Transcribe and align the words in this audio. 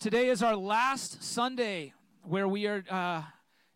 Today 0.00 0.28
is 0.28 0.44
our 0.44 0.54
last 0.54 1.24
Sunday 1.24 1.92
where 2.22 2.46
we 2.46 2.68
are 2.68 2.84
uh, 2.88 3.22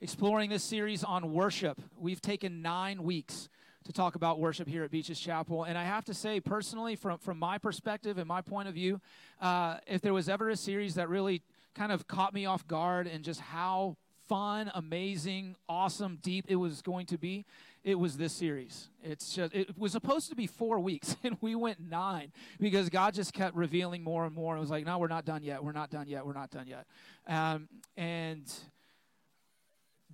exploring 0.00 0.50
this 0.50 0.62
series 0.62 1.02
on 1.02 1.32
worship. 1.32 1.82
We've 1.98 2.20
taken 2.20 2.62
nine 2.62 3.02
weeks 3.02 3.48
to 3.86 3.92
talk 3.92 4.14
about 4.14 4.38
worship 4.38 4.68
here 4.68 4.84
at 4.84 4.92
Beaches 4.92 5.18
Chapel. 5.18 5.64
And 5.64 5.76
I 5.76 5.82
have 5.82 6.04
to 6.04 6.14
say, 6.14 6.38
personally, 6.38 6.94
from, 6.94 7.18
from 7.18 7.40
my 7.40 7.58
perspective 7.58 8.18
and 8.18 8.28
my 8.28 8.40
point 8.40 8.68
of 8.68 8.74
view, 8.74 9.00
uh, 9.40 9.78
if 9.88 10.00
there 10.00 10.14
was 10.14 10.28
ever 10.28 10.48
a 10.48 10.56
series 10.56 10.94
that 10.94 11.08
really 11.08 11.42
kind 11.74 11.90
of 11.90 12.06
caught 12.06 12.32
me 12.32 12.46
off 12.46 12.68
guard 12.68 13.08
and 13.08 13.24
just 13.24 13.40
how 13.40 13.96
fun, 14.28 14.70
amazing, 14.74 15.56
awesome, 15.68 16.18
deep 16.22 16.44
it 16.48 16.56
was 16.56 16.82
going 16.82 17.06
to 17.06 17.18
be, 17.18 17.44
it 17.84 17.96
was 17.96 18.16
this 18.16 18.32
series. 18.32 18.88
It's 19.02 19.34
just 19.34 19.54
it 19.54 19.76
was 19.76 19.92
supposed 19.92 20.28
to 20.30 20.36
be 20.36 20.46
four 20.46 20.78
weeks, 20.78 21.16
and 21.24 21.36
we 21.40 21.54
went 21.54 21.80
nine 21.80 22.32
because 22.60 22.88
God 22.88 23.14
just 23.14 23.32
kept 23.32 23.56
revealing 23.56 24.02
more 24.02 24.24
and 24.24 24.34
more. 24.34 24.56
It 24.56 24.60
was 24.60 24.70
like, 24.70 24.86
no, 24.86 24.98
we're 24.98 25.08
not 25.08 25.24
done 25.24 25.42
yet. 25.42 25.62
We're 25.62 25.72
not 25.72 25.90
done 25.90 26.08
yet. 26.08 26.26
We're 26.26 26.32
not 26.32 26.50
done 26.50 26.66
yet. 26.66 26.86
Um, 27.26 27.68
and 27.96 28.50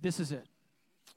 this 0.01 0.19
is 0.19 0.31
it 0.31 0.45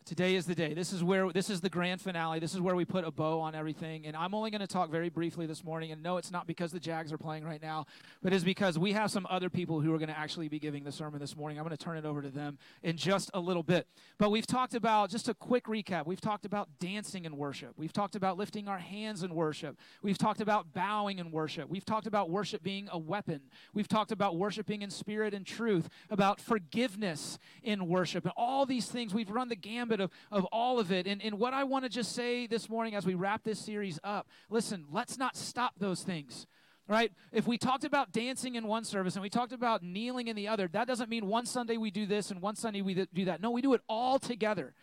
today 0.05 0.34
is 0.34 0.47
the 0.47 0.55
day. 0.55 0.74
This 0.74 0.92
is 0.92 1.02
where 1.02 1.33
this 1.33 1.51
is 1.51 1.61
the 1.61 1.69
grand 1.69 2.01
finale. 2.01 2.38
This 2.38 2.55
is 2.55 2.61
where 2.61 2.74
we 2.74 2.84
put 2.84 3.05
a 3.05 3.11
bow 3.11 3.41
on 3.41 3.55
everything. 3.55 4.06
And 4.06 4.16
I'm 4.16 4.34
only 4.34 4.51
going 4.51 4.61
to 4.61 4.66
talk 4.66 4.91
very 4.91 5.09
briefly 5.09 5.47
this 5.47 5.65
morning. 5.65 5.92
And 5.92 6.02
no, 6.02 6.16
it's 6.16 6.30
not 6.30 6.47
because 6.47 6.73
the 6.73 6.80
Jags 6.80 7.12
are 7.12 7.19
playing 7.19 7.45
right 7.45 7.62
now, 7.62 7.87
but 8.23 8.33
it's 8.33 8.45
because 8.45 8.78
we 8.78 8.92
have 8.92 9.11
some 9.11 9.27
other 9.30 9.48
people 9.48 9.80
who 9.80 9.95
are 9.95 9.98
going 9.98 10.09
to 10.09 10.19
actually 10.19 10.48
be 10.48 10.59
giving 10.59 10.84
the 10.84 10.92
sermon 10.92 11.20
this 11.20 11.37
morning. 11.37 11.59
I'm 11.59 11.65
going 11.65 11.77
to 11.77 11.83
turn 11.83 11.97
it 11.97 12.05
over 12.05 12.23
to 12.23 12.30
them 12.30 12.59
in 12.83 12.97
just 12.97 13.30
a 13.34 13.41
little 13.41 13.62
bit. 13.62 13.87
But 14.19 14.30
we've 14.30 14.47
talked 14.47 14.75
about 14.75 15.11
just 15.11 15.28
a 15.28 15.34
quick 15.34 15.65
recap. 15.65 16.06
We've 16.06 16.20
talked 16.20 16.45
about 16.45 16.69
dancing 16.80 17.25
in 17.25 17.37
worship. 17.37 17.75
We've 17.77 17.92
talked 17.92 18.16
about 18.16 18.37
lifting 18.37 18.69
our 18.69 18.78
hands 18.78 19.23
in 19.23 19.34
worship. 19.34 19.78
We've 20.03 20.19
talked 20.19 20.41
about 20.41 20.73
bowing 20.73 21.19
in 21.19 21.30
worship. 21.30 21.69
We've 21.69 21.84
talked 21.84 22.06
about 22.06 22.30
worship 22.30 22.62
being 22.62 22.89
a 22.91 22.98
weapon. 22.98 23.42
We've 23.73 23.89
talked 23.89 24.12
about 24.12 24.37
worshiping 24.37 24.83
in 24.83 24.91
spirit 24.91 25.34
and 25.34 25.47
truth, 25.47 25.89
about 26.11 26.41
forgiveness 26.41 27.39
in 27.62 27.87
worship, 27.87 28.25
and 28.25 28.33
all 28.37 28.66
these 28.66 28.87
things. 28.87 29.14
We've 29.14 29.31
run 29.31 29.48
the 29.48 29.56
gambit 29.56 29.91
of, 30.00 30.10
of 30.30 30.44
all 30.46 30.78
of 30.78 30.92
it. 30.92 31.06
And, 31.06 31.22
and 31.22 31.38
what 31.38 31.54
I 31.54 31.64
want 31.64 31.84
to 31.84 31.88
just 31.88 32.14
say 32.14 32.46
this 32.46 32.68
morning 32.68 32.94
as 32.94 33.06
we 33.06 33.14
wrap 33.14 33.42
this 33.44 33.58
series 33.58 33.98
up 34.04 34.28
listen, 34.50 34.86
let's 34.90 35.18
not 35.18 35.36
stop 35.36 35.74
those 35.78 36.02
things 36.02 36.46
right? 36.88 37.12
If 37.32 37.46
we 37.46 37.58
talked 37.58 37.84
about 37.84 38.12
dancing 38.12 38.54
in 38.56 38.66
one 38.66 38.84
service 38.84 39.14
and 39.14 39.22
we 39.22 39.30
talked 39.30 39.52
about 39.52 39.82
kneeling 39.82 40.28
in 40.28 40.36
the 40.36 40.48
other, 40.48 40.68
that 40.72 40.86
doesn't 40.86 41.08
mean 41.08 41.26
one 41.26 41.46
Sunday 41.46 41.76
we 41.76 41.90
do 41.90 42.06
this 42.06 42.30
and 42.30 42.42
one 42.42 42.56
Sunday 42.56 42.82
we 42.82 43.06
do 43.14 43.24
that. 43.26 43.40
No, 43.40 43.50
we 43.50 43.62
do 43.62 43.72
it 43.74 43.80
all 43.88 44.18
together. 44.18 44.74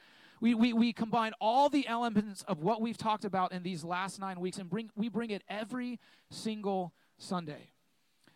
We, 0.41 0.53
we, 0.53 0.71
we 0.71 0.93
combine 0.93 1.33
all 1.41 1.69
the 1.69 1.87
elements 1.87 2.43
of 2.47 2.59
what 2.59 2.81
we've 2.81 2.97
talked 2.97 3.25
about 3.25 3.51
in 3.51 3.63
these 3.63 3.83
last 3.83 4.19
nine 4.19 4.39
weeks 4.39 4.57
and 4.57 4.69
bring, 4.69 4.89
we 4.95 5.09
bring 5.09 5.31
it 5.31 5.43
every 5.49 5.99
single 6.29 6.93
Sunday. 7.17 7.73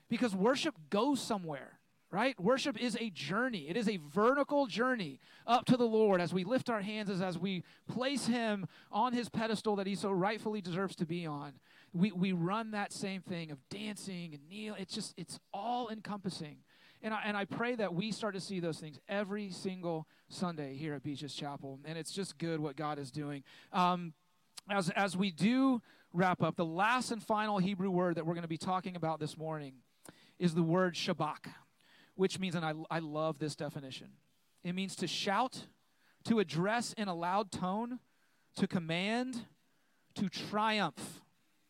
Because 0.09 0.35
worship 0.35 0.75
goes 0.89 1.21
somewhere 1.21 1.72
right? 2.13 2.39
Worship 2.39 2.79
is 2.79 2.95
a 3.01 3.09
journey. 3.09 3.67
It 3.67 3.75
is 3.75 3.89
a 3.89 3.97
vertical 3.97 4.67
journey 4.67 5.19
up 5.47 5.65
to 5.65 5.75
the 5.75 5.87
Lord 5.87 6.21
as 6.21 6.31
we 6.31 6.43
lift 6.43 6.69
our 6.69 6.81
hands, 6.81 7.09
as, 7.09 7.23
as 7.23 7.39
we 7.39 7.63
place 7.91 8.27
Him 8.27 8.67
on 8.91 9.13
His 9.13 9.29
pedestal 9.29 9.75
that 9.77 9.87
He 9.87 9.95
so 9.95 10.11
rightfully 10.11 10.61
deserves 10.61 10.95
to 10.97 11.07
be 11.07 11.25
on. 11.25 11.53
We, 11.91 12.11
we 12.11 12.31
run 12.31 12.69
that 12.71 12.93
same 12.93 13.21
thing 13.21 13.49
of 13.49 13.57
dancing 13.67 14.35
and 14.35 14.47
kneel. 14.47 14.75
It's 14.77 14.93
just, 14.93 15.15
it's 15.17 15.39
all 15.51 15.89
encompassing. 15.89 16.57
And 17.01 17.15
I, 17.15 17.21
and 17.25 17.35
I 17.35 17.45
pray 17.45 17.73
that 17.75 17.95
we 17.95 18.11
start 18.11 18.35
to 18.35 18.41
see 18.41 18.59
those 18.59 18.77
things 18.77 18.99
every 19.09 19.49
single 19.49 20.07
Sunday 20.29 20.75
here 20.75 20.93
at 20.93 21.01
Beaches 21.01 21.33
Chapel. 21.33 21.79
And 21.83 21.97
it's 21.97 22.11
just 22.11 22.37
good 22.37 22.59
what 22.59 22.75
God 22.75 22.99
is 22.99 23.09
doing. 23.09 23.43
Um, 23.71 24.13
as, 24.69 24.91
as 24.91 25.17
we 25.17 25.31
do 25.31 25.81
wrap 26.13 26.43
up, 26.43 26.57
the 26.57 26.65
last 26.65 27.11
and 27.11 27.23
final 27.23 27.57
Hebrew 27.57 27.89
word 27.89 28.15
that 28.15 28.25
we're 28.27 28.35
going 28.35 28.43
to 28.43 28.47
be 28.47 28.57
talking 28.57 28.95
about 28.95 29.19
this 29.19 29.35
morning 29.35 29.73
is 30.37 30.53
the 30.53 30.63
word 30.63 30.93
Shabach 30.93 31.47
which 32.15 32.39
means, 32.39 32.55
and 32.55 32.65
I, 32.65 32.73
I 32.89 32.99
love 32.99 33.39
this 33.39 33.55
definition, 33.55 34.09
it 34.63 34.73
means 34.73 34.95
to 34.97 35.07
shout, 35.07 35.65
to 36.25 36.39
address 36.39 36.93
in 36.93 37.07
a 37.07 37.13
loud 37.13 37.51
tone, 37.51 37.99
to 38.55 38.67
command, 38.67 39.45
to 40.15 40.29
triumph. 40.29 41.21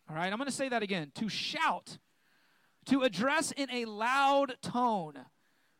All 0.09 0.16
right, 0.16 0.31
I'm 0.31 0.38
going 0.38 0.50
to 0.50 0.56
say 0.56 0.70
that 0.70 0.84
again. 0.84 1.12
To 1.16 1.30
shout, 1.30 1.98
to 2.86 3.02
address 3.02 3.52
in 3.52 3.70
a 3.72 3.86
loud 3.86 4.58
tone, 4.62 5.14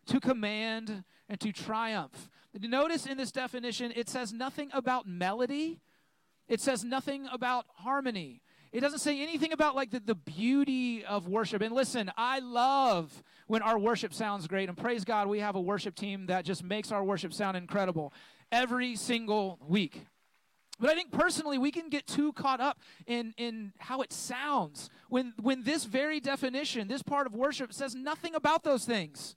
to 0.07 0.19
command, 0.19 1.03
and 1.30 1.40
to 1.40 1.51
triumph. 1.51 2.30
Notice 2.59 3.06
in 3.06 3.18
this 3.18 3.31
definition, 3.31 3.91
it 3.95 4.09
says 4.09 4.31
nothing 4.31 4.69
about 4.74 5.07
melody, 5.07 5.81
it 6.47 6.62
says 6.62 6.84
nothing 6.84 7.28
about 7.31 7.66
harmony. 7.75 8.41
It 8.73 8.81
doesn't 8.81 9.00
say 9.00 9.22
anything 9.22 9.53
about 9.53 9.75
like 9.75 9.91
the, 9.91 10.00
the 10.00 10.16
beauty 10.16 11.06
of 11.06 11.28
worship. 11.28 11.61
And 11.61 11.75
listen, 11.75 12.11
I 12.17 12.39
love 12.39 13.23
when 13.45 13.61
our 13.61 13.78
worship 13.78 14.16
sounds 14.16 14.47
great. 14.47 14.67
And 14.67 14.75
praise 14.75 15.06
God, 15.06 15.28
we 15.28 15.39
have 15.39 15.56
a 15.56 15.61
worship 15.61 15.94
team 15.94 16.25
that 16.25 16.44
just 16.44 16.63
makes 16.63 16.91
our 16.91 17.03
worship 17.03 17.33
sound 17.33 17.56
incredible 17.56 18.12
every 18.51 18.95
single 18.95 19.59
week. 19.67 20.07
But 20.79 20.89
I 20.89 20.95
think 20.95 21.12
personally, 21.12 21.59
we 21.59 21.69
can 21.69 21.89
get 21.89 22.07
too 22.07 22.33
caught 22.33 22.59
up 22.59 22.79
in, 23.06 23.35
in 23.38 23.73
how 23.78 24.01
it 24.01 24.12
sounds 24.12 24.89
when, 25.07 25.33
when 25.39 25.63
this 25.63 25.85
very 25.85 26.19
definition, 26.19 26.88
this 26.88 27.03
part 27.03 27.28
of 27.28 27.35
worship, 27.35 27.72
says 27.73 27.94
nothing 27.94 28.33
about 28.33 28.63
those 28.63 28.85
things, 28.85 29.35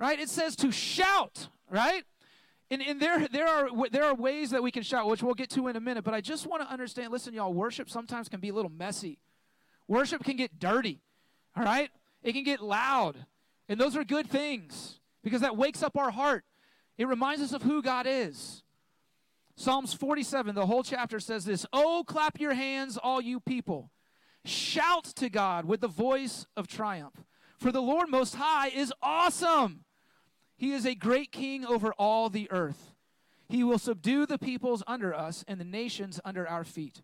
right? 0.00 0.18
It 0.18 0.28
says 0.28 0.56
to 0.56 0.72
shout, 0.72 1.48
right? 1.70 2.02
And, 2.72 2.80
and 2.80 2.98
there, 2.98 3.28
there, 3.28 3.46
are, 3.46 3.68
there 3.90 4.04
are 4.04 4.14
ways 4.14 4.48
that 4.48 4.62
we 4.62 4.70
can 4.70 4.82
shout, 4.82 5.06
which 5.06 5.22
we'll 5.22 5.34
get 5.34 5.50
to 5.50 5.68
in 5.68 5.76
a 5.76 5.80
minute, 5.80 6.04
but 6.04 6.14
I 6.14 6.22
just 6.22 6.46
want 6.46 6.62
to 6.62 6.72
understand 6.72 7.12
listen, 7.12 7.34
y'all, 7.34 7.52
worship 7.52 7.90
sometimes 7.90 8.30
can 8.30 8.40
be 8.40 8.48
a 8.48 8.54
little 8.54 8.70
messy. 8.70 9.18
Worship 9.88 10.24
can 10.24 10.36
get 10.36 10.58
dirty, 10.58 11.02
all 11.54 11.64
right? 11.64 11.90
It 12.22 12.32
can 12.32 12.44
get 12.44 12.62
loud. 12.62 13.26
And 13.68 13.78
those 13.78 13.94
are 13.94 14.04
good 14.04 14.30
things 14.30 15.00
because 15.22 15.42
that 15.42 15.54
wakes 15.54 15.82
up 15.82 15.98
our 15.98 16.10
heart. 16.10 16.44
It 16.96 17.08
reminds 17.08 17.42
us 17.42 17.52
of 17.52 17.62
who 17.62 17.82
God 17.82 18.06
is. 18.08 18.62
Psalms 19.54 19.92
47, 19.92 20.54
the 20.54 20.64
whole 20.64 20.82
chapter 20.82 21.20
says 21.20 21.44
this 21.44 21.66
Oh, 21.74 22.04
clap 22.06 22.40
your 22.40 22.54
hands, 22.54 22.96
all 22.96 23.20
you 23.20 23.38
people. 23.38 23.90
Shout 24.46 25.04
to 25.16 25.28
God 25.28 25.66
with 25.66 25.82
the 25.82 25.88
voice 25.88 26.46
of 26.56 26.68
triumph. 26.68 27.22
For 27.58 27.70
the 27.70 27.82
Lord 27.82 28.08
Most 28.08 28.36
High 28.36 28.68
is 28.68 28.94
awesome. 29.02 29.84
He 30.62 30.74
is 30.74 30.86
a 30.86 30.94
great 30.94 31.32
king 31.32 31.66
over 31.66 31.92
all 31.94 32.30
the 32.30 32.48
earth. 32.52 32.94
He 33.48 33.64
will 33.64 33.80
subdue 33.80 34.26
the 34.26 34.38
peoples 34.38 34.84
under 34.86 35.12
us 35.12 35.44
and 35.48 35.58
the 35.58 35.64
nations 35.64 36.20
under 36.24 36.48
our 36.48 36.62
feet. 36.62 37.02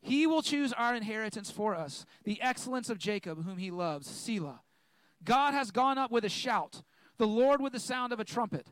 He 0.00 0.26
will 0.26 0.40
choose 0.40 0.72
our 0.72 0.94
inheritance 0.94 1.50
for 1.50 1.74
us, 1.74 2.06
the 2.24 2.40
excellence 2.40 2.88
of 2.88 2.96
Jacob, 2.96 3.44
whom 3.44 3.58
he 3.58 3.70
loves. 3.70 4.08
Selah. 4.08 4.62
God 5.22 5.52
has 5.52 5.70
gone 5.70 5.98
up 5.98 6.10
with 6.10 6.24
a 6.24 6.30
shout, 6.30 6.80
the 7.18 7.26
Lord 7.26 7.60
with 7.60 7.74
the 7.74 7.78
sound 7.78 8.14
of 8.14 8.18
a 8.18 8.24
trumpet. 8.24 8.68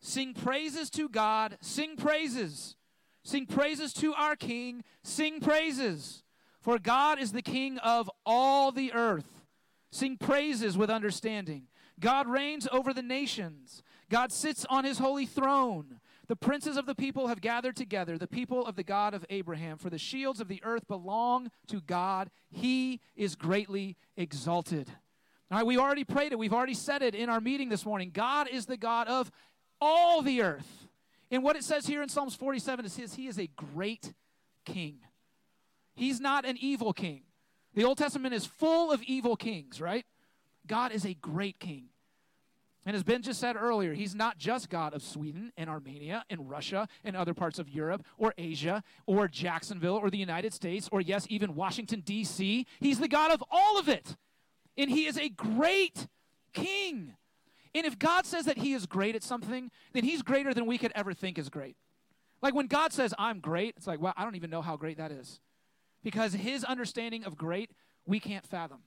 Sing 0.00 0.34
praises 0.34 0.90
to 0.90 1.08
God, 1.08 1.56
sing 1.60 1.94
praises. 1.94 2.74
Sing 3.22 3.46
praises 3.46 3.92
to 3.92 4.12
our 4.14 4.34
King, 4.34 4.82
sing 5.04 5.38
praises. 5.38 6.24
For 6.60 6.80
God 6.80 7.20
is 7.20 7.30
the 7.30 7.42
King 7.42 7.78
of 7.78 8.10
all 8.26 8.72
the 8.72 8.92
earth. 8.92 9.44
Sing 9.92 10.16
praises 10.16 10.76
with 10.76 10.90
understanding. 10.90 11.68
God 12.00 12.26
reigns 12.26 12.68
over 12.72 12.92
the 12.92 13.02
nations. 13.02 13.82
God 14.10 14.32
sits 14.32 14.64
on 14.68 14.84
his 14.84 14.98
holy 14.98 15.26
throne. 15.26 16.00
The 16.28 16.36
princes 16.36 16.76
of 16.76 16.86
the 16.86 16.94
people 16.94 17.28
have 17.28 17.40
gathered 17.40 17.76
together, 17.76 18.16
the 18.16 18.26
people 18.26 18.64
of 18.64 18.76
the 18.76 18.82
God 18.82 19.14
of 19.14 19.24
Abraham. 19.28 19.76
For 19.78 19.90
the 19.90 19.98
shields 19.98 20.40
of 20.40 20.48
the 20.48 20.62
earth 20.64 20.86
belong 20.86 21.50
to 21.68 21.80
God. 21.80 22.30
He 22.50 23.00
is 23.16 23.34
greatly 23.34 23.96
exalted. 24.16 24.88
All 25.50 25.58
right, 25.58 25.66
we 25.66 25.76
already 25.76 26.04
prayed 26.04 26.32
it. 26.32 26.38
We've 26.38 26.54
already 26.54 26.74
said 26.74 27.02
it 27.02 27.14
in 27.14 27.28
our 27.28 27.40
meeting 27.40 27.68
this 27.68 27.84
morning. 27.84 28.10
God 28.12 28.48
is 28.48 28.66
the 28.66 28.76
God 28.76 29.08
of 29.08 29.30
all 29.80 30.22
the 30.22 30.42
earth. 30.42 30.88
And 31.30 31.42
what 31.42 31.56
it 31.56 31.64
says 31.64 31.86
here 31.86 32.02
in 32.02 32.08
Psalms 32.08 32.34
47 32.34 32.84
is 32.84 32.92
says 32.92 33.14
he 33.14 33.26
is 33.26 33.38
a 33.38 33.48
great 33.48 34.12
king. 34.64 35.00
He's 35.94 36.20
not 36.20 36.44
an 36.46 36.56
evil 36.60 36.92
king. 36.92 37.22
The 37.74 37.84
Old 37.84 37.98
Testament 37.98 38.34
is 38.34 38.46
full 38.46 38.92
of 38.92 39.02
evil 39.02 39.36
kings, 39.36 39.80
right? 39.80 40.04
God 40.66 40.92
is 40.92 41.04
a 41.04 41.14
great 41.14 41.58
king. 41.58 41.86
And 42.84 42.96
as 42.96 43.04
Ben 43.04 43.22
just 43.22 43.38
said 43.38 43.54
earlier, 43.54 43.94
he's 43.94 44.14
not 44.14 44.38
just 44.38 44.68
God 44.68 44.92
of 44.92 45.02
Sweden 45.02 45.52
and 45.56 45.70
Armenia 45.70 46.24
and 46.28 46.50
Russia 46.50 46.88
and 47.04 47.16
other 47.16 47.32
parts 47.32 47.60
of 47.60 47.68
Europe 47.68 48.04
or 48.18 48.34
Asia 48.36 48.82
or 49.06 49.28
Jacksonville 49.28 49.94
or 49.94 50.10
the 50.10 50.18
United 50.18 50.52
States 50.52 50.88
or, 50.90 51.00
yes, 51.00 51.26
even 51.30 51.54
Washington, 51.54 52.00
D.C. 52.00 52.66
He's 52.80 52.98
the 52.98 53.08
God 53.08 53.30
of 53.30 53.42
all 53.50 53.78
of 53.78 53.88
it. 53.88 54.16
And 54.76 54.90
he 54.90 55.06
is 55.06 55.16
a 55.16 55.28
great 55.28 56.08
king. 56.52 57.14
And 57.74 57.86
if 57.86 57.98
God 57.98 58.26
says 58.26 58.46
that 58.46 58.58
he 58.58 58.72
is 58.72 58.86
great 58.86 59.14
at 59.14 59.22
something, 59.22 59.70
then 59.92 60.02
he's 60.02 60.22
greater 60.22 60.52
than 60.52 60.66
we 60.66 60.76
could 60.76 60.92
ever 60.94 61.14
think 61.14 61.38
is 61.38 61.48
great. 61.48 61.76
Like 62.42 62.54
when 62.54 62.66
God 62.66 62.92
says, 62.92 63.14
I'm 63.16 63.38
great, 63.38 63.74
it's 63.76 63.86
like, 63.86 64.00
well, 64.00 64.12
I 64.16 64.24
don't 64.24 64.34
even 64.34 64.50
know 64.50 64.62
how 64.62 64.76
great 64.76 64.96
that 64.98 65.12
is. 65.12 65.40
Because 66.02 66.32
his 66.32 66.64
understanding 66.64 67.24
of 67.24 67.36
great, 67.36 67.70
we 68.04 68.18
can't 68.18 68.44
fathom. 68.44 68.80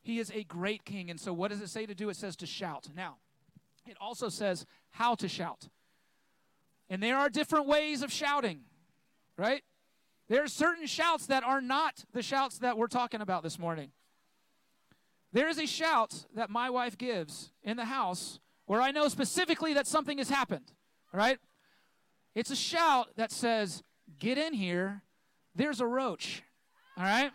He 0.00 0.18
is 0.18 0.30
a 0.30 0.44
great 0.44 0.84
king. 0.84 1.10
And 1.10 1.20
so, 1.20 1.32
what 1.32 1.50
does 1.50 1.60
it 1.60 1.68
say 1.68 1.86
to 1.86 1.94
do? 1.94 2.08
It 2.08 2.16
says 2.16 2.36
to 2.36 2.46
shout. 2.46 2.88
Now, 2.94 3.16
it 3.86 3.96
also 4.00 4.28
says 4.28 4.66
how 4.90 5.14
to 5.16 5.28
shout. 5.28 5.68
And 6.90 7.02
there 7.02 7.18
are 7.18 7.28
different 7.28 7.66
ways 7.66 8.02
of 8.02 8.12
shouting, 8.12 8.60
right? 9.36 9.62
There 10.28 10.42
are 10.42 10.48
certain 10.48 10.86
shouts 10.86 11.26
that 11.26 11.44
are 11.44 11.60
not 11.60 12.04
the 12.12 12.22
shouts 12.22 12.58
that 12.58 12.76
we're 12.76 12.86
talking 12.86 13.20
about 13.20 13.42
this 13.42 13.58
morning. 13.58 13.90
There 15.32 15.48
is 15.48 15.58
a 15.58 15.66
shout 15.66 16.26
that 16.34 16.50
my 16.50 16.70
wife 16.70 16.96
gives 16.96 17.52
in 17.62 17.76
the 17.76 17.86
house 17.86 18.40
where 18.66 18.80
I 18.80 18.90
know 18.90 19.08
specifically 19.08 19.74
that 19.74 19.86
something 19.86 20.18
has 20.18 20.30
happened, 20.30 20.72
right? 21.12 21.38
It's 22.34 22.50
a 22.50 22.56
shout 22.56 23.08
that 23.16 23.30
says, 23.30 23.82
Get 24.18 24.38
in 24.38 24.54
here, 24.54 25.02
there's 25.54 25.80
a 25.80 25.86
roach, 25.86 26.42
all 26.96 27.04
right? 27.04 27.30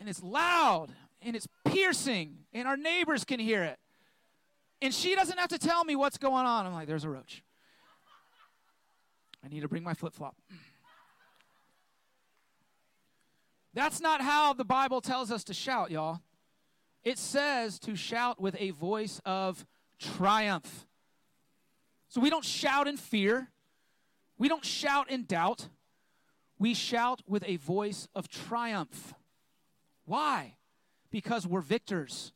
And 0.00 0.08
it's 0.08 0.22
loud 0.22 0.88
and 1.22 1.36
it's 1.36 1.46
piercing, 1.66 2.38
and 2.54 2.66
our 2.66 2.76
neighbors 2.76 3.24
can 3.24 3.38
hear 3.38 3.62
it. 3.62 3.78
And 4.82 4.94
she 4.94 5.14
doesn't 5.14 5.38
have 5.38 5.50
to 5.50 5.58
tell 5.58 5.84
me 5.84 5.94
what's 5.94 6.16
going 6.16 6.46
on. 6.46 6.66
I'm 6.66 6.72
like, 6.72 6.88
There's 6.88 7.04
a 7.04 7.10
roach. 7.10 7.44
I 9.44 9.48
need 9.48 9.60
to 9.60 9.68
bring 9.68 9.82
my 9.82 9.94
flip 9.94 10.14
flop. 10.14 10.36
That's 13.72 14.00
not 14.00 14.20
how 14.20 14.52
the 14.52 14.64
Bible 14.64 15.00
tells 15.00 15.30
us 15.30 15.44
to 15.44 15.54
shout, 15.54 15.90
y'all. 15.90 16.20
It 17.04 17.18
says 17.18 17.78
to 17.80 17.94
shout 17.94 18.40
with 18.40 18.56
a 18.58 18.70
voice 18.70 19.20
of 19.24 19.64
triumph. 19.98 20.86
So 22.08 22.20
we 22.20 22.28
don't 22.28 22.44
shout 22.44 22.88
in 22.88 22.96
fear, 22.96 23.48
we 24.38 24.48
don't 24.48 24.64
shout 24.64 25.10
in 25.10 25.24
doubt. 25.24 25.68
We 26.58 26.74
shout 26.74 27.22
with 27.26 27.42
a 27.46 27.56
voice 27.56 28.06
of 28.14 28.28
triumph. 28.28 29.14
Why? 30.10 30.56
Because 31.12 31.46
we're 31.46 31.60
victors. 31.60 32.32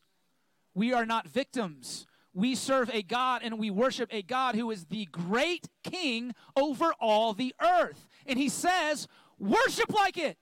We 0.74 0.92
are 0.92 1.04
not 1.04 1.26
victims. 1.26 2.06
We 2.32 2.54
serve 2.54 2.88
a 2.94 3.02
God 3.02 3.42
and 3.42 3.58
we 3.58 3.68
worship 3.68 4.08
a 4.12 4.22
God 4.22 4.54
who 4.54 4.70
is 4.70 4.84
the 4.84 5.06
great 5.06 5.66
king 5.82 6.36
over 6.56 6.94
all 7.00 7.32
the 7.32 7.52
earth. 7.60 8.06
And 8.26 8.38
he 8.38 8.48
says, 8.48 9.08
worship 9.40 9.92
like 9.92 10.16
it. 10.16 10.38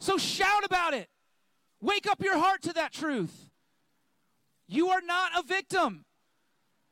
So 0.00 0.18
shout 0.18 0.64
about 0.64 0.94
it. 0.94 1.08
Wake 1.80 2.08
up 2.10 2.20
your 2.20 2.38
heart 2.38 2.62
to 2.62 2.72
that 2.72 2.92
truth. 2.92 3.50
You 4.66 4.88
are 4.88 5.00
not 5.00 5.30
a 5.38 5.44
victim. 5.46 6.06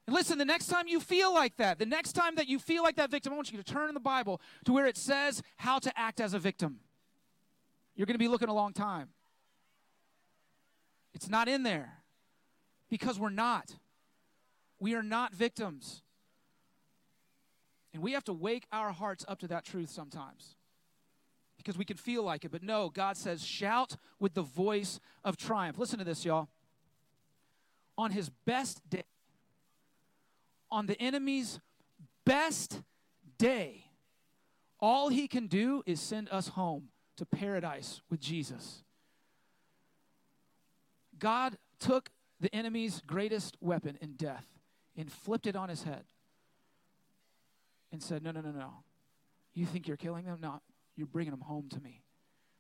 And 0.07 0.15
listen, 0.15 0.39
the 0.39 0.45
next 0.45 0.69
time 0.69 0.87
you 0.87 1.01
feel 1.01 1.35
like 1.35 1.57
that, 1.57 1.81
the 1.81 1.87
next 1.87 2.13
time 2.13 2.37
that 2.37 2.47
you 2.47 2.61
feel 2.61 2.85
like 2.85 2.95
that 2.97 3.11
victim, 3.11 3.33
I 3.33 3.37
want 3.37 3.51
you 3.51 3.59
to 3.61 3.65
turn 3.65 3.89
in 3.89 3.95
the 3.95 4.01
Bible 4.01 4.41
to 4.65 4.73
where 4.73 4.87
it 4.87 4.97
says 4.97 5.43
how 5.57 5.81
to 5.81 5.99
act 5.99 6.21
as 6.21 6.35
a 6.35 6.39
victim. 6.39 6.79
You're 7.95 8.07
going 8.07 8.15
to 8.15 8.19
be 8.19 8.29
looking 8.29 8.49
a 8.49 8.55
long 8.55 8.73
time. 8.73 9.09
It's 11.15 11.29
not 11.29 11.49
in 11.49 11.63
there 11.63 11.99
because 12.89 13.19
we're 13.19 13.31
not. 13.31 13.77
We 14.79 14.95
are 14.95 15.03
not 15.03 15.35
victims. 15.35 16.03
And 17.93 18.03
we 18.03 18.13
have 18.13 18.25
to 18.25 18.33
wake 18.33 18.67
our 18.73 18.93
hearts 18.93 19.25
up 19.29 19.39
to 19.41 19.49
that 19.49 19.65
truth 19.65 19.91
sometimes 19.91 20.57
because 21.59 21.77
we 21.77 21.85
can 21.85 21.97
feel 21.97 22.23
like 22.23 22.45
it. 22.45 22.51
But 22.51 22.63
no, 22.63 22.89
God 22.89 23.17
says, 23.17 23.45
shout 23.45 23.97
with 24.19 24.35
the 24.35 24.43
voice 24.43 24.99
of 25.23 25.37
triumph. 25.37 25.79
Listen 25.79 25.99
to 25.99 26.05
this, 26.05 26.25
y'all. 26.25 26.49
On 27.99 28.11
his 28.11 28.31
best 28.47 28.81
day, 28.89 29.05
on 30.71 30.87
the 30.87 31.01
enemy's 31.01 31.61
best 32.25 32.81
day, 33.37 33.85
all 34.81 35.11
he 35.11 35.29
can 35.29 35.47
do 35.47 35.83
is 35.85 36.01
send 36.01 36.31
us 36.31 36.49
home 36.49 36.89
to 37.17 37.27
paradise 37.27 38.01
with 38.11 38.21
Jesus. 38.21 38.83
God 41.19 41.57
took 41.79 42.11
the 42.41 42.55
enemy's 42.55 43.03
greatest 43.07 43.57
weapon 43.61 43.97
in 44.01 44.15
death 44.15 44.47
and 44.97 45.11
flipped 45.11 45.47
it 45.47 45.57
on 45.57 45.69
his 45.69 45.85
head 45.85 46.05
and 47.93 48.03
said, 48.03 48.23
No, 48.23 48.31
no, 48.31 48.41
no, 48.41 48.51
no. 48.51 48.73
You 49.55 49.67
think 49.67 49.87
you're 49.87 49.97
killing 49.97 50.25
them? 50.25 50.39
No, 50.41 50.61
you're 50.97 51.07
bringing 51.07 51.31
them 51.31 51.43
home 51.43 51.69
to 51.71 51.81
me. 51.81 52.03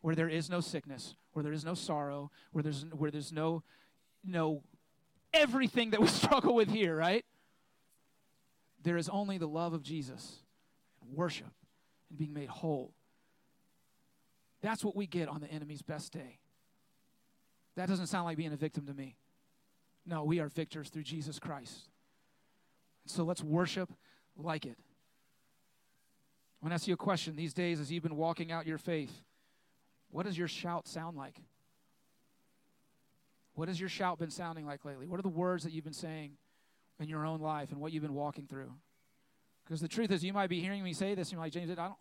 Where 0.00 0.14
there 0.14 0.28
is 0.28 0.50
no 0.50 0.60
sickness, 0.60 1.14
where 1.32 1.42
there 1.42 1.52
is 1.52 1.64
no 1.64 1.74
sorrow, 1.74 2.30
where 2.52 2.62
there's, 2.62 2.84
where 2.92 3.10
there's 3.10 3.32
no, 3.32 3.62
no 4.24 4.62
everything 5.32 5.90
that 5.90 6.00
we 6.00 6.06
struggle 6.22 6.54
with 6.54 6.70
here, 6.70 6.94
right? 6.94 7.24
There 8.82 8.96
is 8.96 9.08
only 9.08 9.38
the 9.38 9.48
love 9.48 9.72
of 9.72 9.82
Jesus 9.82 10.38
and 11.00 11.16
worship 11.16 11.52
and 12.10 12.18
being 12.18 12.32
made 12.32 12.48
whole. 12.48 12.92
That's 14.62 14.84
what 14.84 14.96
we 14.96 15.06
get 15.06 15.28
on 15.28 15.40
the 15.40 15.50
enemy's 15.50 15.82
best 15.82 16.12
day. 16.12 16.38
That 17.76 17.88
doesn't 17.88 18.06
sound 18.06 18.26
like 18.26 18.36
being 18.36 18.52
a 18.52 18.56
victim 18.56 18.86
to 18.86 18.94
me. 18.94 19.16
No, 20.06 20.24
we 20.24 20.40
are 20.40 20.48
victors 20.48 20.88
through 20.88 21.02
Jesus 21.02 21.38
Christ. 21.38 21.88
So 23.06 23.24
let's 23.24 23.42
worship 23.42 23.92
like 24.36 24.64
it. 24.64 24.76
I 26.60 26.64
want 26.64 26.70
to 26.70 26.74
ask 26.74 26.86
you 26.86 26.94
a 26.94 26.96
question 26.96 27.34
these 27.34 27.54
days 27.54 27.80
as 27.80 27.90
you've 27.90 28.02
been 28.02 28.16
walking 28.16 28.52
out 28.52 28.66
your 28.66 28.78
faith. 28.78 29.12
What 30.10 30.26
does 30.26 30.38
your 30.38 30.48
shout 30.48 30.86
sound 30.86 31.16
like? 31.16 31.36
What 33.54 33.68
has 33.68 33.80
your 33.80 33.88
shout 33.88 34.18
been 34.18 34.30
sounding 34.30 34.64
like 34.64 34.84
lately? 34.84 35.08
What 35.08 35.18
are 35.18 35.22
the 35.22 35.28
words 35.28 35.64
that 35.64 35.72
you've 35.72 35.84
been 35.84 35.92
saying 35.92 36.32
in 37.00 37.08
your 37.08 37.26
own 37.26 37.40
life 37.40 37.72
and 37.72 37.80
what 37.80 37.92
you've 37.92 38.02
been 38.02 38.14
walking 38.14 38.46
through? 38.46 38.72
Because 39.64 39.80
the 39.80 39.88
truth 39.88 40.10
is, 40.10 40.24
you 40.24 40.32
might 40.32 40.48
be 40.48 40.60
hearing 40.60 40.82
me 40.82 40.92
say 40.92 41.14
this, 41.14 41.28
and 41.28 41.32
you're 41.32 41.42
like, 41.42 41.52
James, 41.52 41.70
I 41.70 41.74
don't, 41.74 41.94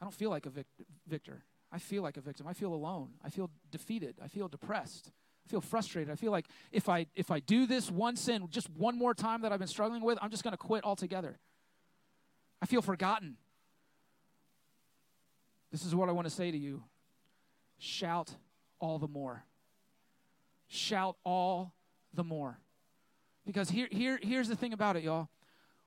I 0.00 0.04
don't 0.04 0.14
feel 0.14 0.30
like 0.30 0.46
a 0.46 0.50
vic- 0.50 0.66
victor. 1.06 1.42
I 1.70 1.78
feel 1.78 2.02
like 2.02 2.16
a 2.16 2.20
victim. 2.20 2.46
I 2.46 2.52
feel 2.52 2.72
alone. 2.72 3.10
I 3.24 3.28
feel 3.28 3.50
defeated. 3.70 4.16
I 4.22 4.28
feel 4.28 4.48
depressed. 4.48 5.10
I 5.46 5.50
feel 5.50 5.60
frustrated. 5.60 6.10
I 6.10 6.16
feel 6.16 6.32
like 6.32 6.46
if 6.72 6.88
I 6.88 7.06
if 7.14 7.30
I 7.30 7.40
do 7.40 7.66
this 7.66 7.90
one 7.90 8.16
sin 8.16 8.48
just 8.50 8.70
one 8.70 8.96
more 8.96 9.14
time 9.14 9.42
that 9.42 9.52
I've 9.52 9.58
been 9.58 9.68
struggling 9.68 10.02
with, 10.02 10.18
I'm 10.20 10.30
just 10.30 10.44
going 10.44 10.52
to 10.52 10.58
quit 10.58 10.84
altogether. 10.84 11.38
I 12.60 12.66
feel 12.66 12.82
forgotten. 12.82 13.36
This 15.70 15.84
is 15.84 15.94
what 15.94 16.08
I 16.08 16.12
want 16.12 16.26
to 16.26 16.34
say 16.34 16.50
to 16.50 16.56
you 16.56 16.82
shout 17.78 18.30
all 18.78 18.98
the 18.98 19.08
more. 19.08 19.44
Shout 20.68 21.16
all 21.24 21.74
the 22.12 22.24
more. 22.24 22.58
Because 23.46 23.70
here, 23.70 23.88
here, 23.90 24.18
here's 24.22 24.48
the 24.48 24.56
thing 24.56 24.72
about 24.72 24.96
it, 24.96 25.04
y'all. 25.04 25.28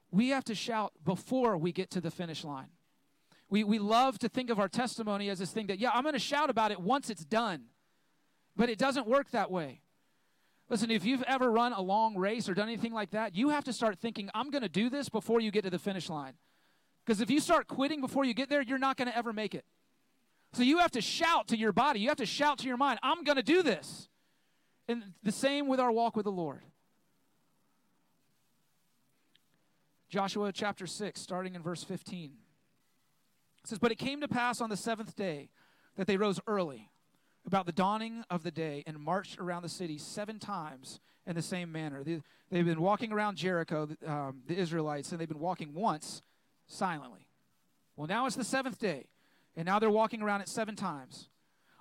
We 0.09 0.29
have 0.29 0.43
to 0.45 0.55
shout 0.55 0.93
before 1.05 1.57
we 1.57 1.71
get 1.71 1.91
to 1.91 2.01
the 2.01 2.09
finish 2.09 2.43
line. 2.43 2.69
We, 3.51 3.65
we 3.65 3.79
love 3.79 4.17
to 4.19 4.29
think 4.29 4.49
of 4.49 4.59
our 4.59 4.69
testimony 4.69 5.29
as 5.29 5.37
this 5.37 5.51
thing 5.51 5.67
that, 5.67 5.77
yeah, 5.77 5.91
I'm 5.93 6.03
going 6.03 6.13
to 6.13 6.19
shout 6.19 6.49
about 6.49 6.71
it 6.71 6.79
once 6.79 7.09
it's 7.09 7.25
done. 7.25 7.65
But 8.55 8.69
it 8.69 8.79
doesn't 8.79 9.07
work 9.07 9.31
that 9.31 9.51
way. 9.51 9.81
Listen, 10.69 10.89
if 10.89 11.03
you've 11.03 11.23
ever 11.23 11.51
run 11.51 11.73
a 11.73 11.81
long 11.81 12.15
race 12.15 12.47
or 12.47 12.53
done 12.53 12.69
anything 12.69 12.93
like 12.93 13.11
that, 13.11 13.35
you 13.35 13.49
have 13.49 13.65
to 13.65 13.73
start 13.73 13.99
thinking, 13.99 14.29
I'm 14.33 14.51
going 14.51 14.61
to 14.61 14.69
do 14.69 14.89
this 14.89 15.09
before 15.09 15.41
you 15.41 15.51
get 15.51 15.65
to 15.65 15.69
the 15.69 15.77
finish 15.77 16.09
line. 16.09 16.33
Because 17.05 17.19
if 17.19 17.29
you 17.29 17.41
start 17.41 17.67
quitting 17.67 17.99
before 17.99 18.23
you 18.23 18.33
get 18.33 18.49
there, 18.49 18.61
you're 18.61 18.77
not 18.77 18.95
going 18.95 19.09
to 19.09 19.17
ever 19.17 19.33
make 19.33 19.53
it. 19.53 19.65
So 20.53 20.63
you 20.63 20.77
have 20.77 20.91
to 20.91 21.01
shout 21.01 21.49
to 21.49 21.57
your 21.57 21.73
body, 21.73 21.99
you 21.99 22.07
have 22.07 22.17
to 22.17 22.25
shout 22.25 22.59
to 22.59 22.67
your 22.67 22.77
mind, 22.77 22.99
I'm 23.03 23.25
going 23.25 23.35
to 23.35 23.43
do 23.43 23.63
this. 23.63 24.07
And 24.87 25.03
the 25.23 25.31
same 25.31 25.67
with 25.67 25.81
our 25.81 25.91
walk 25.91 26.15
with 26.15 26.23
the 26.23 26.31
Lord. 26.31 26.63
Joshua 30.07 30.53
chapter 30.53 30.87
6, 30.87 31.19
starting 31.19 31.55
in 31.55 31.61
verse 31.61 31.83
15. 31.83 32.31
It 33.63 33.69
says, 33.69 33.79
But 33.79 33.91
it 33.91 33.97
came 33.97 34.21
to 34.21 34.27
pass 34.27 34.61
on 34.61 34.69
the 34.69 34.77
seventh 34.77 35.15
day 35.15 35.49
that 35.95 36.07
they 36.07 36.17
rose 36.17 36.39
early, 36.47 36.89
about 37.45 37.65
the 37.65 37.71
dawning 37.71 38.23
of 38.29 38.43
the 38.43 38.51
day, 38.51 38.83
and 38.85 38.99
marched 38.99 39.39
around 39.39 39.63
the 39.63 39.69
city 39.69 39.97
seven 39.97 40.39
times 40.39 40.99
in 41.25 41.35
the 41.35 41.41
same 41.41 41.71
manner. 41.71 42.03
They, 42.03 42.21
have 42.57 42.65
been 42.65 42.81
walking 42.81 43.11
around 43.11 43.37
Jericho, 43.37 43.89
um, 44.05 44.41
the 44.47 44.57
Israelites, 44.57 45.11
and 45.11 45.19
they've 45.19 45.27
been 45.27 45.39
walking 45.39 45.73
once 45.73 46.21
silently. 46.67 47.27
Well, 47.95 48.07
now 48.07 48.25
it's 48.25 48.35
the 48.35 48.43
seventh 48.43 48.79
day, 48.79 49.07
and 49.55 49.65
now 49.65 49.79
they're 49.79 49.89
walking 49.89 50.21
around 50.21 50.41
it 50.41 50.49
seven 50.49 50.75
times. 50.75 51.29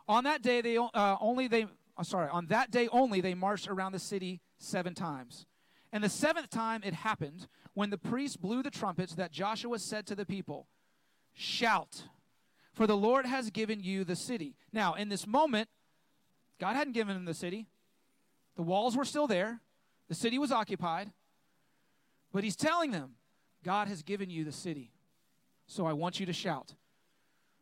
On 0.09 0.25
that 0.25 0.43
day, 0.43 0.61
they 0.61 0.77
uh, 0.77 1.17
only 1.21 1.47
they 1.47 1.67
oh, 1.97 2.03
sorry 2.03 2.29
on 2.31 2.47
that 2.47 2.71
day 2.71 2.89
only 2.91 3.21
they 3.21 3.35
marched 3.35 3.69
around 3.69 3.93
the 3.93 3.99
city 3.99 4.41
seven 4.59 4.95
times. 4.95 5.47
And 5.93 6.05
the 6.05 6.09
seventh 6.09 6.51
time 6.51 6.83
it 6.85 6.95
happened 6.95 7.49
when 7.75 7.91
the 7.91 7.99
priest 7.99 8.41
blew 8.41 8.63
the 8.63 8.71
trumpets 8.71 9.15
that 9.15 9.33
Joshua 9.33 9.79
said 9.79 10.07
to 10.07 10.15
the 10.15 10.27
people, 10.27 10.67
"Shout, 11.33 12.05
for 12.73 12.87
the 12.87 12.97
Lord 12.97 13.27
has 13.27 13.51
given 13.51 13.81
you 13.81 14.05
the 14.05 14.17
city." 14.17 14.57
Now, 14.73 14.95
in 14.95 15.09
this 15.09 15.27
moment, 15.27 15.69
God 16.59 16.77
hadn't 16.77 16.93
given 16.93 17.15
them 17.15 17.25
the 17.25 17.35
city. 17.35 17.67
The 18.57 18.63
walls 18.63 18.97
were 18.97 19.05
still 19.05 19.27
there. 19.27 19.61
The 20.09 20.15
city 20.15 20.39
was 20.39 20.53
occupied. 20.53 21.13
But 22.33 22.45
he's 22.45 22.57
telling 22.57 22.91
them, 22.91 23.17
God 23.65 23.89
has 23.89 24.03
given 24.03 24.31
you 24.31 24.45
the 24.45 24.53
city. 24.53 24.93
So 25.67 25.87
I 25.87 25.93
want 25.93 26.21
you 26.21 26.27
to 26.27 26.33
shout. 26.33 26.75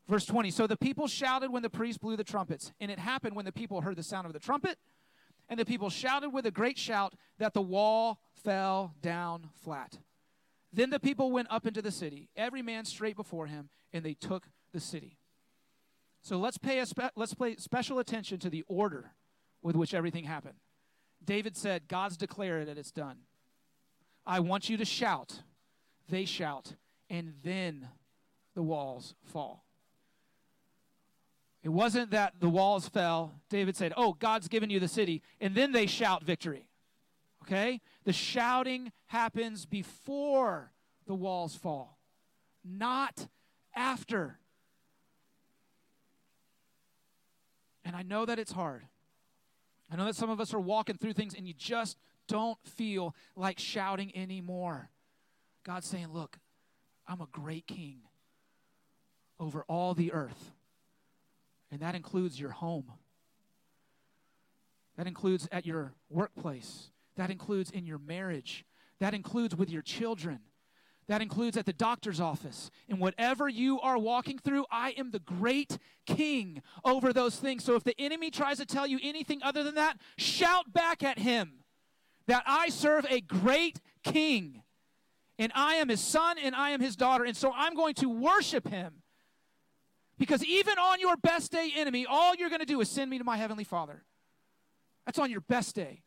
Verse 0.07 0.25
20 0.25 0.51
So 0.51 0.67
the 0.67 0.77
people 0.77 1.07
shouted 1.07 1.51
when 1.51 1.63
the 1.63 1.71
priest 1.71 2.01
blew 2.01 2.17
the 2.17 2.25
trumpets, 2.25 2.73
and 2.81 2.91
it 2.91 2.99
happened 2.99 3.37
when 3.37 3.45
the 3.45 3.53
people 3.53 3.81
heard 3.81 3.97
the 3.97 4.03
sound 4.03 4.27
of 4.27 4.33
the 4.33 4.39
trumpet, 4.39 4.79
and 5.49 5.59
the 5.59 5.65
people 5.65 5.91
shouted 5.91 6.31
with 6.31 6.47
a 6.47 6.51
great 6.51 6.79
shout 6.79 7.15
that 7.39 7.55
the 7.55 7.63
wall 7.63 8.21
fell 8.35 8.95
down 9.03 9.51
flat. 9.63 9.99
Then 10.73 10.91
the 10.91 11.01
people 11.01 11.31
went 11.31 11.49
up 11.51 11.67
into 11.67 11.81
the 11.81 11.91
city, 11.91 12.29
every 12.37 12.63
man 12.63 12.85
straight 12.85 13.17
before 13.17 13.47
him, 13.47 13.71
and 13.93 14.05
they 14.05 14.15
took 14.15 14.49
the 14.73 14.81
city. 14.81 15.19
So 16.23 16.39
let's 16.39 16.59
pay, 16.59 16.85
spe- 16.85 17.15
let's 17.17 17.35
pay 17.35 17.57
special 17.57 17.99
attention 17.99 18.39
to 18.41 18.51
the 18.51 18.65
order 18.69 19.13
with 19.63 19.77
which 19.77 19.95
everything 19.95 20.25
happened. 20.25 20.57
David 21.25 21.57
said, 21.57 21.89
God's 21.89 22.17
declared 22.17 22.69
that 22.69 22.79
it's 22.79 22.93
done. 22.93 23.19
I 24.27 24.41
want 24.41 24.69
you 24.69 24.77
to 24.77 24.85
shout. 24.85 25.43
They 26.09 26.25
shout, 26.25 26.75
and 27.09 27.35
then 27.43 27.89
the 28.55 28.63
walls 28.63 29.15
fall. 29.25 29.65
It 31.63 31.71
wasn't 31.71 32.13
that 32.13 32.35
the 32.41 32.49
walls 32.49 32.89
fell. 32.89 33.33
David 33.51 33.77
said, 33.77 33.93
Oh, 33.97 34.13
God's 34.13 34.49
given 34.49 34.71
you 34.71 34.81
the 34.81 34.89
city. 34.89 35.23
And 35.41 35.55
then 35.55 35.73
they 35.73 35.87
shout 35.87 36.25
victory. 36.25 36.68
Okay? 37.43 37.81
The 38.05 38.13
shouting 38.13 38.93
happens 39.07 39.67
before 39.67 40.73
the 41.07 41.15
walls 41.15 41.55
fall, 41.55 41.99
not 42.65 43.29
after. 43.75 44.39
And 47.85 47.97
I 47.97 48.03
know 48.03 48.27
that 48.27 48.39
it's 48.39 48.53
hard. 48.53 48.85
I 49.91 49.97
know 49.97 50.05
that 50.05 50.17
some 50.17 50.31
of 50.31 50.41
us 50.41 50.53
are 50.53 50.61
walking 50.61 50.99
through 50.99 51.15
things 51.15 51.35
and 51.35 51.47
you 51.47 51.55
just 51.55 51.97
don't 52.27 52.59
feel 52.65 53.15
like 53.35 53.59
shouting 53.59 54.15
anymore. 54.15 54.91
God's 55.65 55.87
saying, 55.87 56.13
Look, 56.13 56.39
I'm 57.07 57.23
a 57.23 57.29
great 57.33 57.67
king 57.67 58.01
over 59.41 59.65
all 59.69 59.95
the 59.95 60.13
earth. 60.13 60.53
And 61.71 61.81
that 61.81 61.95
includes 61.95 62.39
your 62.39 62.51
home. 62.51 62.93
That 64.97 65.07
includes 65.07 65.49
at 65.53 65.65
your 65.65 65.93
workplace. 66.11 66.91
That 67.19 67.31
includes 67.31 67.71
in 67.71 67.85
your 67.85 67.99
marriage. 67.99 68.65
That 69.01 69.13
includes 69.13 69.55
with 69.55 69.71
your 69.71 69.83
children. 69.83 70.39
That 71.09 71.21
includes 71.21 71.57
at 71.57 71.67
the 71.67 71.73
doctor's 71.73 72.21
office. 72.21 72.71
And 72.89 73.01
whatever 73.01 73.49
you 73.49 73.81
are 73.81 73.99
walking 73.99 74.39
through, 74.39 74.67
I 74.71 74.95
am 74.97 75.11
the 75.11 75.19
great 75.19 75.79
king 76.07 76.63
over 76.85 77.13
those 77.13 77.37
things. 77.37 77.65
So 77.65 77.75
if 77.75 77.83
the 77.83 77.99
enemy 78.01 78.31
tries 78.31 78.59
to 78.59 78.67
tell 78.67 78.87
you 78.87 79.01
anything 79.03 79.43
other 79.43 79.65
than 79.65 79.75
that, 79.75 79.99
shout 80.17 80.73
back 80.73 81.03
at 81.03 81.19
him 81.19 81.65
that 82.29 82.45
I 82.47 82.69
serve 82.69 83.05
a 83.11 83.21
great 83.21 83.81
king. 84.05 84.63
And 85.41 85.51
I 85.57 85.75
am 85.75 85.89
his 85.89 86.01
son 86.01 86.37
and 86.39 86.55
I 86.55 86.71
am 86.71 86.81
his 86.81 86.95
daughter. 86.95 87.25
And 87.25 87.37
so 87.37 87.53
I'm 87.53 87.75
going 87.75 87.95
to 87.95 88.09
worship 88.09 88.69
him. 88.69 89.03
Because 90.19 90.45
even 90.45 90.79
on 90.79 91.01
your 91.01 91.17
best 91.17 91.51
day, 91.51 91.73
enemy, 91.75 92.07
all 92.09 92.37
you're 92.37 92.49
going 92.49 92.61
to 92.61 92.67
do 92.67 92.81
is 92.81 92.89
send 92.89 93.11
me 93.11 93.19
to 93.19 93.25
my 93.25 93.37
heavenly 93.37 93.65
Father. 93.65 94.05
That's 95.05 95.19
on 95.19 95.33
your 95.33 95.41
best 95.41 95.75
day. 95.75 96.03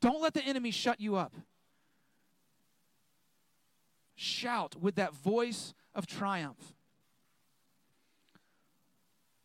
Don't 0.00 0.22
let 0.22 0.34
the 0.34 0.42
enemy 0.42 0.70
shut 0.70 1.00
you 1.00 1.16
up. 1.16 1.34
Shout 4.14 4.76
with 4.80 4.96
that 4.96 5.14
voice 5.14 5.74
of 5.94 6.06
triumph. 6.06 6.74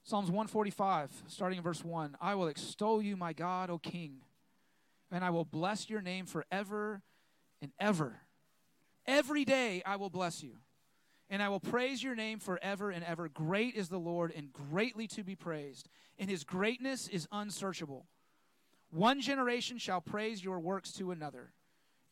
Psalms 0.04 0.30
145, 0.30 1.10
starting 1.28 1.58
in 1.58 1.64
verse 1.64 1.84
1 1.84 2.16
I 2.22 2.36
will 2.36 2.48
extol 2.48 3.02
you, 3.02 3.18
my 3.18 3.34
God, 3.34 3.70
O 3.70 3.80
King, 3.80 4.18
and 5.12 5.24
I 5.24 5.32
will 5.32 5.46
bless 5.46 5.90
your 5.90 6.02
name 6.02 6.26
forever 6.26 7.02
and 7.62 7.72
ever. 7.80 8.20
Every 9.08 9.46
day 9.46 9.82
I 9.86 9.96
will 9.96 10.10
bless 10.10 10.44
you, 10.44 10.58
and 11.30 11.42
I 11.42 11.50
will 11.50 11.60
praise 11.60 12.04
your 12.04 12.16
name 12.16 12.40
forever 12.40 12.92
and 12.92 13.04
ever. 13.04 13.30
Great 13.30 13.76
is 13.76 13.90
the 13.90 13.98
Lord, 13.98 14.32
and 14.36 14.54
greatly 14.54 15.08
to 15.08 15.24
be 15.24 15.36
praised, 15.36 15.90
and 16.20 16.30
his 16.30 16.44
greatness 16.44 17.08
is 17.08 17.28
unsearchable. 17.32 18.06
One 18.96 19.20
generation 19.20 19.78
shall 19.78 20.00
praise 20.00 20.42
your 20.42 20.58
works 20.58 20.94
to 20.94 21.12
another 21.12 21.52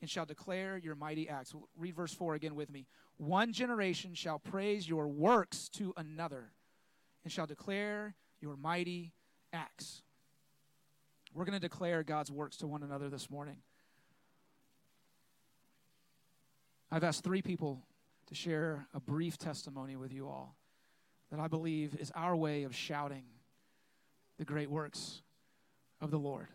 and 0.01 0.09
shall 0.09 0.25
declare 0.25 0.77
your 0.77 0.95
mighty 0.95 1.29
acts. 1.29 1.53
We'll 1.53 1.69
Read 1.77 1.95
verse 1.95 2.13
4 2.13 2.35
again 2.35 2.55
with 2.55 2.69
me. 2.69 2.87
One 3.15 3.53
generation 3.53 4.15
shall 4.15 4.37
praise 4.37 4.85
your 4.85 5.07
works 5.07 5.69
to 5.75 5.93
another 5.95 6.51
and 7.23 7.31
shall 7.31 7.47
declare 7.47 8.15
your 8.41 8.57
mighty 8.57 9.13
acts. 9.53 10.01
We're 11.33 11.45
going 11.45 11.57
to 11.57 11.65
declare 11.65 12.03
God's 12.03 12.33
works 12.33 12.57
to 12.57 12.67
one 12.67 12.83
another 12.83 13.07
this 13.07 13.29
morning. 13.29 13.59
I've 16.91 17.05
asked 17.05 17.23
three 17.23 17.41
people 17.41 17.81
to 18.27 18.35
share 18.35 18.87
a 18.93 18.99
brief 18.99 19.37
testimony 19.37 19.95
with 19.95 20.11
you 20.11 20.27
all 20.27 20.57
that 21.31 21.39
I 21.39 21.47
believe 21.47 21.95
is 21.97 22.11
our 22.13 22.35
way 22.35 22.63
of 22.63 22.75
shouting 22.75 23.23
the 24.37 24.43
great 24.43 24.69
works 24.69 25.21
of 26.01 26.11
the 26.11 26.19
Lord. 26.19 26.49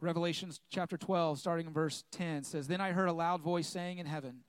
Revelations 0.00 0.60
chapter 0.68 0.98
12, 0.98 1.38
starting 1.38 1.66
in 1.66 1.72
verse 1.72 2.04
10, 2.10 2.44
says, 2.44 2.68
Then 2.68 2.80
I 2.80 2.92
heard 2.92 3.08
a 3.08 3.12
loud 3.12 3.40
voice 3.40 3.66
saying 3.66 3.98
in 3.98 4.06
heaven, 4.06 4.40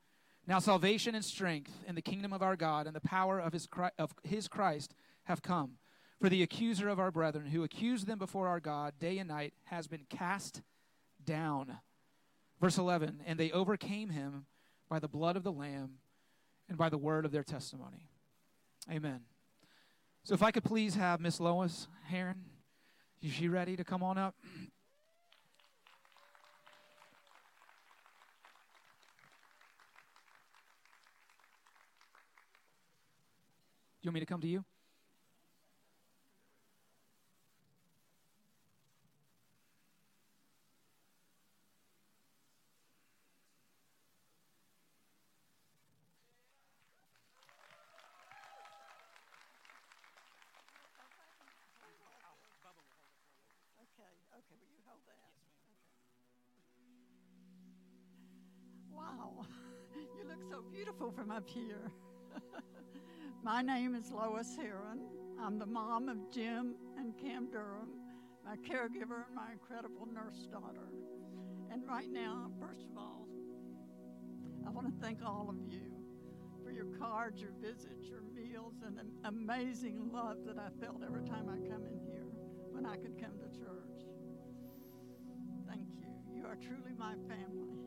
Now 0.45 0.59
salvation 0.59 1.15
and 1.15 1.23
strength 1.23 1.71
in 1.87 1.95
the 1.95 2.01
kingdom 2.01 2.33
of 2.33 2.41
our 2.41 2.55
God 2.55 2.85
and 2.85 2.95
the 2.95 3.01
power 3.01 3.39
of 3.39 3.53
his, 3.53 3.67
of 3.97 4.13
his 4.23 4.47
Christ 4.47 4.93
have 5.23 5.41
come. 5.41 5.77
For 6.19 6.29
the 6.29 6.43
accuser 6.43 6.89
of 6.89 6.99
our 6.99 7.11
brethren, 7.11 7.45
who 7.45 7.63
accused 7.63 8.07
them 8.07 8.17
before 8.17 8.47
our 8.47 8.59
God 8.59 8.93
day 8.99 9.19
and 9.19 9.29
night, 9.29 9.53
has 9.65 9.87
been 9.87 10.05
cast 10.09 10.61
down. 11.23 11.77
Verse 12.59 12.77
11, 12.77 13.21
And 13.25 13.39
they 13.39 13.51
overcame 13.51 14.09
him 14.09 14.47
by 14.89 14.99
the 14.99 15.07
blood 15.07 15.35
of 15.35 15.43
the 15.43 15.51
Lamb 15.51 15.99
and 16.67 16.77
by 16.77 16.89
the 16.89 16.97
word 16.97 17.23
of 17.23 17.31
their 17.31 17.43
testimony. 17.43 18.09
Amen. 18.91 19.21
So 20.23 20.33
if 20.33 20.43
I 20.43 20.51
could 20.51 20.63
please 20.63 20.95
have 20.95 21.21
Miss 21.21 21.39
Lois 21.39 21.87
Heron, 22.05 22.43
is 23.21 23.31
she 23.31 23.47
ready 23.47 23.75
to 23.75 23.83
come 23.83 24.03
on 24.03 24.17
up? 24.17 24.35
You 34.07 34.11
want 34.11 34.15
me 34.15 34.19
to 34.21 34.25
come 34.25 34.39
to 34.39 34.47
you? 34.47 34.63
Wow, 58.89 59.45
you 59.95 60.27
look 60.27 60.41
so 60.49 60.61
beautiful 60.71 61.11
from 61.11 61.29
up 61.31 61.47
here. 61.49 61.91
My 63.47 63.61
name 63.61 63.95
is 63.95 64.11
Lois 64.11 64.57
Heron. 64.57 64.99
I'm 65.41 65.57
the 65.57 65.65
mom 65.65 66.09
of 66.09 66.17
Jim 66.29 66.75
and 66.97 67.17
Cam 67.17 67.49
Durham, 67.49 67.87
my 68.43 68.57
caregiver, 68.57 69.23
and 69.25 69.33
my 69.33 69.53
incredible 69.53 70.05
nurse 70.13 70.49
daughter. 70.51 70.91
And 71.71 71.81
right 71.87 72.11
now, 72.11 72.51
first 72.59 72.87
of 72.91 72.97
all, 72.97 73.25
I 74.67 74.69
want 74.69 74.87
to 74.87 74.93
thank 75.01 75.19
all 75.25 75.47
of 75.47 75.55
you 75.65 75.93
for 76.61 76.71
your 76.71 76.87
cards, 76.99 77.39
your 77.39 77.53
visits, 77.61 78.09
your 78.09 78.19
meals, 78.35 78.73
and 78.85 78.97
the 78.97 79.05
amazing 79.29 80.11
love 80.11 80.39
that 80.45 80.57
I 80.59 80.67
felt 80.83 81.01
every 81.01 81.23
time 81.23 81.47
I 81.47 81.55
come 81.71 81.85
in 81.85 82.01
here 82.05 82.27
when 82.71 82.85
I 82.85 82.97
could 82.97 83.17
come 83.17 83.39
to 83.39 83.57
church. 83.57 84.11
Thank 85.69 85.87
you. 85.95 86.07
You 86.35 86.45
are 86.47 86.57
truly 86.57 86.91
my 86.97 87.13
family. 87.29 87.79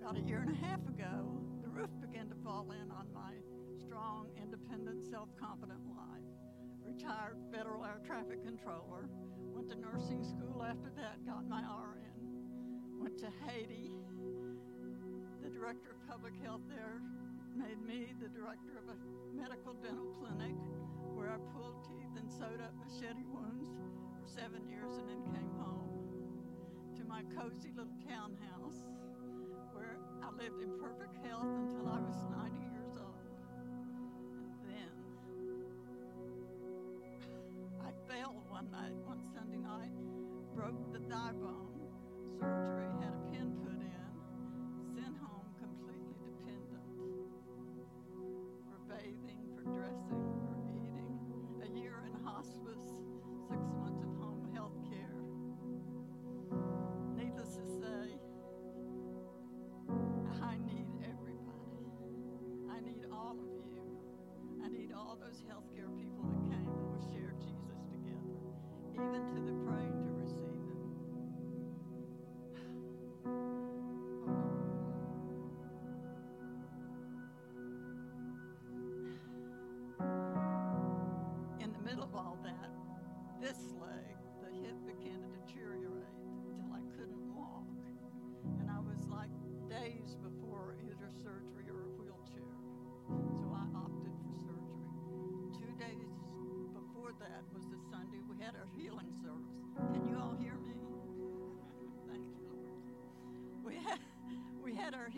About 0.00 0.18
a 0.18 0.20
year 0.20 0.38
and 0.38 0.50
a 0.50 0.66
half 0.66 0.86
ago, 0.86 1.42
the 1.64 1.68
roof 1.68 1.90
began 2.00 2.28
to 2.28 2.36
fall 2.44 2.70
in 2.70 2.88
on 2.92 3.08
my 3.12 3.32
strong, 3.92 4.24
independent, 4.40 5.04
self 5.04 5.28
confident 5.36 5.84
life. 5.92 6.24
Retired 6.80 7.36
federal 7.52 7.84
air 7.84 8.00
traffic 8.06 8.40
controller. 8.40 9.04
Went 9.52 9.68
to 9.68 9.76
nursing 9.76 10.24
school 10.24 10.64
after 10.64 10.88
that, 10.96 11.20
got 11.28 11.44
my 11.44 11.60
RN. 11.60 12.16
Went 12.96 13.18
to 13.20 13.28
Haiti. 13.44 13.92
The 15.44 15.50
director 15.52 15.92
of 15.92 16.00
public 16.08 16.32
health 16.40 16.64
there 16.72 17.04
made 17.52 17.84
me 17.84 18.14
the 18.16 18.32
director 18.32 18.80
of 18.80 18.88
a 18.88 18.96
medical 19.36 19.74
dental 19.74 20.08
clinic 20.16 20.56
where 21.12 21.28
I 21.28 21.36
pulled 21.52 21.84
teeth 21.84 22.16
and 22.16 22.32
sewed 22.32 22.64
up 22.64 22.72
machete 22.80 23.28
wounds 23.28 23.68
for 24.16 24.24
seven 24.24 24.64
years 24.72 24.96
and 24.96 25.04
then 25.04 25.20
came 25.36 25.52
home 25.60 25.92
to 26.96 27.04
my 27.04 27.20
cozy 27.36 27.76
little 27.76 27.92
townhouse 28.08 28.88
where 29.76 30.00
I 30.24 30.32
lived 30.32 30.64
in 30.64 30.80
perfect 30.80 31.12
health 31.28 31.44
until 31.44 31.92
I 31.92 32.00
was 32.00 32.16
90 32.32 32.61
one 38.62 38.70
night, 38.70 38.92
one 39.04 39.20
Sunday 39.34 39.58
night, 39.58 39.90
broke 40.54 40.92
the 40.92 41.00
thigh 41.12 41.32
bone, 41.32 41.71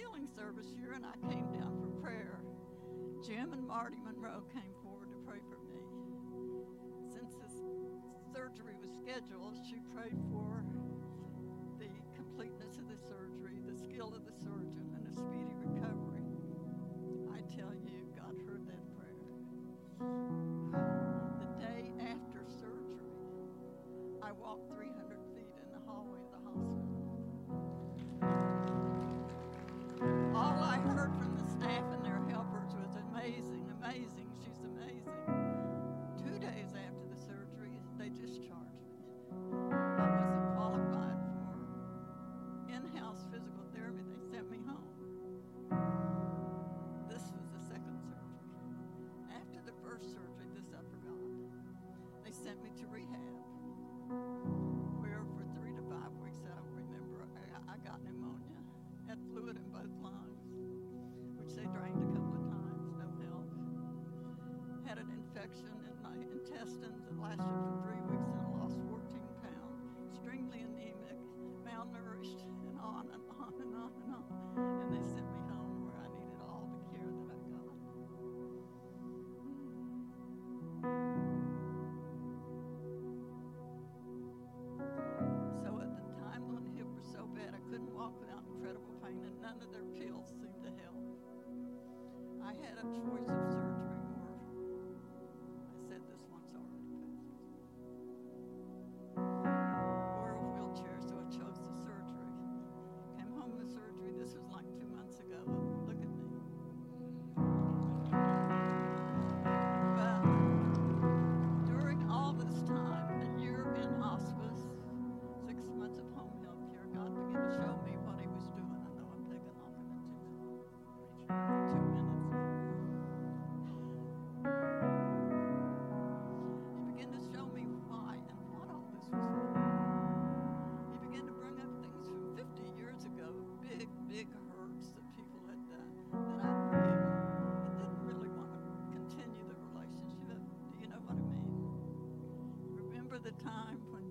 healing 0.04 0.28
service 0.36 0.66
here, 0.76 0.92
and 0.92 1.04
I 1.06 1.16
came 1.32 1.48
down 1.48 1.80
for 1.80 1.88
prayer. 2.04 2.36
Jim 3.24 3.54
and 3.54 3.66
Marty 3.66 3.96
Monroe 4.04 4.44
came 4.52 4.76
forward 4.82 5.08
to 5.08 5.16
pray 5.24 5.40
for 5.48 5.56
me. 5.64 5.80
Since 7.08 7.32
this 7.40 7.64
surgery 8.28 8.76
was 8.76 8.92
scheduled, 9.00 9.56
she 9.64 9.80
prayed 9.96 10.20
for 10.28 10.60
the 11.80 11.88
completeness 12.14 12.76
of 12.76 12.84
the 12.92 13.00
surgery, 13.00 13.56
the 13.64 13.72
skill 13.72 14.12
of 14.12 14.28
the 14.28 14.36
surgeon, 14.44 14.92
and 14.92 15.08
a 15.08 15.12
speedy 15.16 15.56
recovery. 15.56 16.28
I 17.32 17.40
tell 17.56 17.72
you, 17.72 17.93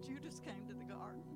Judas 0.07 0.39
came 0.43 0.67
to 0.67 0.73
the 0.73 0.83
garden. 0.83 1.32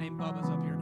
named 0.00 0.18
Bubba's 0.18 0.48
up 0.48 0.64
here. 0.64 0.79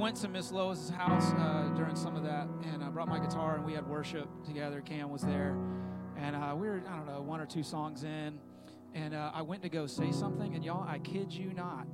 Went 0.00 0.16
to 0.16 0.28
Miss 0.28 0.50
Lois's 0.50 0.88
house 0.88 1.30
uh, 1.34 1.68
during 1.76 1.94
some 1.94 2.16
of 2.16 2.22
that, 2.22 2.48
and 2.72 2.82
I 2.82 2.88
brought 2.88 3.08
my 3.08 3.18
guitar, 3.18 3.56
and 3.56 3.66
we 3.66 3.74
had 3.74 3.86
worship 3.86 4.28
together. 4.46 4.80
Cam 4.80 5.10
was 5.10 5.20
there, 5.20 5.58
and 6.16 6.34
uh, 6.34 6.54
we 6.56 6.68
were 6.68 6.82
I 6.88 6.96
don't 6.96 7.06
know 7.06 7.20
one 7.20 7.38
or 7.38 7.44
two 7.44 7.62
songs 7.62 8.02
in, 8.02 8.38
and 8.94 9.14
uh, 9.14 9.30
I 9.34 9.42
went 9.42 9.62
to 9.62 9.68
go 9.68 9.86
say 9.86 10.10
something, 10.10 10.54
and 10.54 10.64
y'all, 10.64 10.88
I 10.88 11.00
kid 11.00 11.30
you 11.30 11.52
not, 11.52 11.86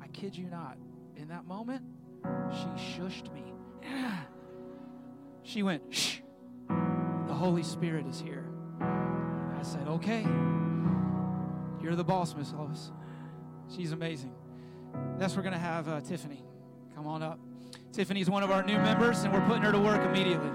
I 0.00 0.06
kid 0.08 0.36
you 0.36 0.46
not, 0.46 0.78
in 1.16 1.26
that 1.26 1.44
moment, 1.44 1.82
she 2.50 3.00
shushed 3.00 3.32
me. 3.34 3.52
she 5.42 5.64
went, 5.64 5.82
shh, 5.92 6.18
the 6.68 7.34
Holy 7.34 7.64
Spirit 7.64 8.06
is 8.06 8.20
here. 8.20 8.48
I 8.80 9.62
said, 9.62 9.88
okay, 9.88 10.22
you're 11.82 11.96
the 11.96 12.04
boss, 12.04 12.36
Miss 12.36 12.52
Lois. 12.52 12.92
She's 13.74 13.90
amazing. 13.90 14.34
Next, 15.18 15.34
we're 15.34 15.42
going 15.42 15.52
to 15.52 15.58
have 15.58 15.88
uh, 15.88 16.00
Tiffany. 16.00 16.44
Come 16.94 17.06
on 17.06 17.22
up. 17.22 17.38
Tiffany's 17.92 18.30
one 18.30 18.42
of 18.42 18.50
our 18.50 18.62
new 18.62 18.76
members, 18.78 19.24
and 19.24 19.32
we're 19.32 19.44
putting 19.46 19.62
her 19.62 19.72
to 19.72 19.78
work 19.78 20.00
immediately. 20.02 20.50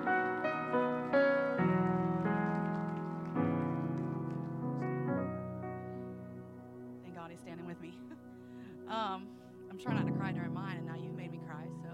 Thank 7.03 7.15
God 7.15 7.31
he's 7.31 7.39
standing 7.39 7.65
with 7.65 7.79
me. 7.81 7.93
um, 8.89 9.27
I'm 9.69 9.77
trying 9.77 9.97
not 9.97 10.07
to 10.07 10.13
cry 10.13 10.31
during 10.31 10.53
mine, 10.53 10.77
and 10.77 10.85
now 10.85 10.95
you 10.95 11.11
made 11.11 11.31
me 11.31 11.39
cry. 11.45 11.65
So, 11.81 11.89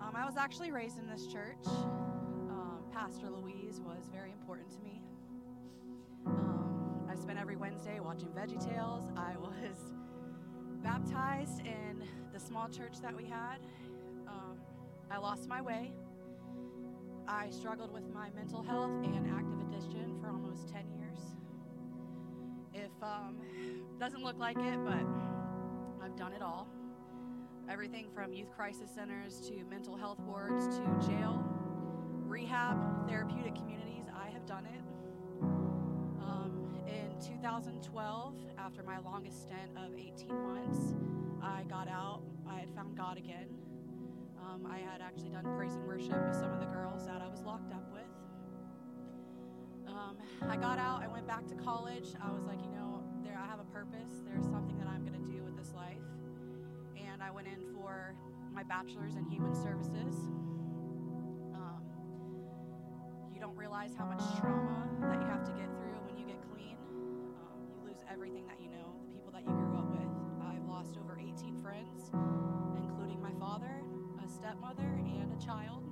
um, 0.00 0.14
I 0.16 0.24
was 0.24 0.36
actually 0.36 0.70
raised 0.70 0.98
in 0.98 1.08
this 1.08 1.26
church. 1.26 1.66
Um, 1.66 2.78
Pastor 2.92 3.28
Louise 3.30 3.80
was 3.80 4.08
very 4.12 4.30
important 4.32 4.70
to 4.70 4.78
me. 4.80 5.02
Um, 6.26 7.08
I 7.10 7.14
spent 7.14 7.38
every 7.38 7.56
Wednesday 7.56 8.00
watching 8.00 8.28
Veggie 8.28 8.64
Tales. 8.64 9.04
I 9.16 9.36
was 9.40 9.92
baptized 10.82 11.60
in 11.60 12.02
the 12.32 12.40
small 12.40 12.68
church 12.68 13.00
that 13.02 13.16
we 13.16 13.24
had. 13.24 13.58
Um, 14.26 14.58
I 15.10 15.18
lost 15.18 15.48
my 15.48 15.60
way. 15.60 15.92
I 17.26 17.50
struggled 17.50 17.92
with 17.92 18.12
my 18.12 18.28
mental 18.34 18.62
health 18.62 18.90
and 19.04 19.30
active 19.30 19.60
addiction 19.60 20.16
for 20.20 20.28
almost 20.30 20.68
10 20.68 20.90
years. 20.90 21.18
If 22.74 22.90
um, 23.02 23.36
doesn't 23.98 24.22
look 24.22 24.38
like 24.38 24.56
it, 24.58 24.78
but 24.84 25.04
I've 26.04 26.16
done 26.16 26.32
it 26.32 26.42
all. 26.42 26.68
Everything 27.68 28.08
from 28.12 28.32
youth 28.32 28.50
crisis 28.50 28.90
centers 28.92 29.40
to 29.48 29.64
mental 29.70 29.96
health 29.96 30.18
wards 30.26 30.66
to 30.66 31.06
jail, 31.06 31.44
rehab, 32.26 33.08
therapeutic 33.08 33.54
communities. 33.54 34.06
I 34.14 34.30
have 34.30 34.44
done 34.46 34.66
it. 34.66 34.79
Um, 37.20 37.26
in 37.26 37.36
2012, 37.36 38.34
after 38.58 38.82
my 38.82 38.98
longest 38.98 39.42
stint 39.42 39.76
of 39.76 39.92
18 39.98 40.28
months, 40.28 40.94
I 41.42 41.64
got 41.64 41.88
out. 41.88 42.22
I 42.48 42.60
had 42.60 42.70
found 42.74 42.96
God 42.96 43.18
again. 43.18 43.48
Um, 44.40 44.66
I 44.66 44.78
had 44.78 45.02
actually 45.02 45.30
done 45.30 45.44
praise 45.56 45.74
and 45.74 45.86
worship 45.86 46.16
with 46.26 46.36
some 46.36 46.52
of 46.52 46.60
the 46.60 46.66
girls 46.66 47.06
that 47.06 47.20
I 47.20 47.28
was 47.28 47.42
locked 47.42 47.72
up 47.72 47.84
with. 47.92 48.02
Um, 49.86 50.16
I 50.48 50.56
got 50.56 50.78
out. 50.78 51.02
I 51.02 51.08
went 51.08 51.26
back 51.26 51.46
to 51.48 51.54
college. 51.54 52.08
I 52.22 52.32
was 52.32 52.44
like, 52.44 52.62
you 52.62 52.70
know, 52.70 53.02
there 53.22 53.38
I 53.38 53.46
have 53.46 53.60
a 53.60 53.64
purpose. 53.64 54.22
There's 54.24 54.44
something 54.44 54.78
that 54.78 54.86
I'm 54.86 55.04
going 55.04 55.20
to 55.22 55.30
do 55.30 55.42
with 55.42 55.56
this 55.56 55.74
life. 55.74 55.98
And 56.96 57.22
I 57.22 57.30
went 57.30 57.48
in 57.48 57.74
for 57.74 58.14
my 58.52 58.62
bachelor's 58.62 59.16
in 59.16 59.26
human 59.26 59.54
services. 59.54 60.16
Um, 61.54 61.82
you 63.34 63.40
don't 63.40 63.56
realize 63.56 63.92
how 63.98 64.06
much 64.06 64.22
trauma 64.40 64.88
that 65.02 65.20
you 65.20 65.26
have 65.26 65.44
to 65.44 65.52
get 65.52 65.69
child. 75.50 75.82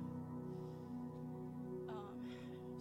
Um, 1.89 2.15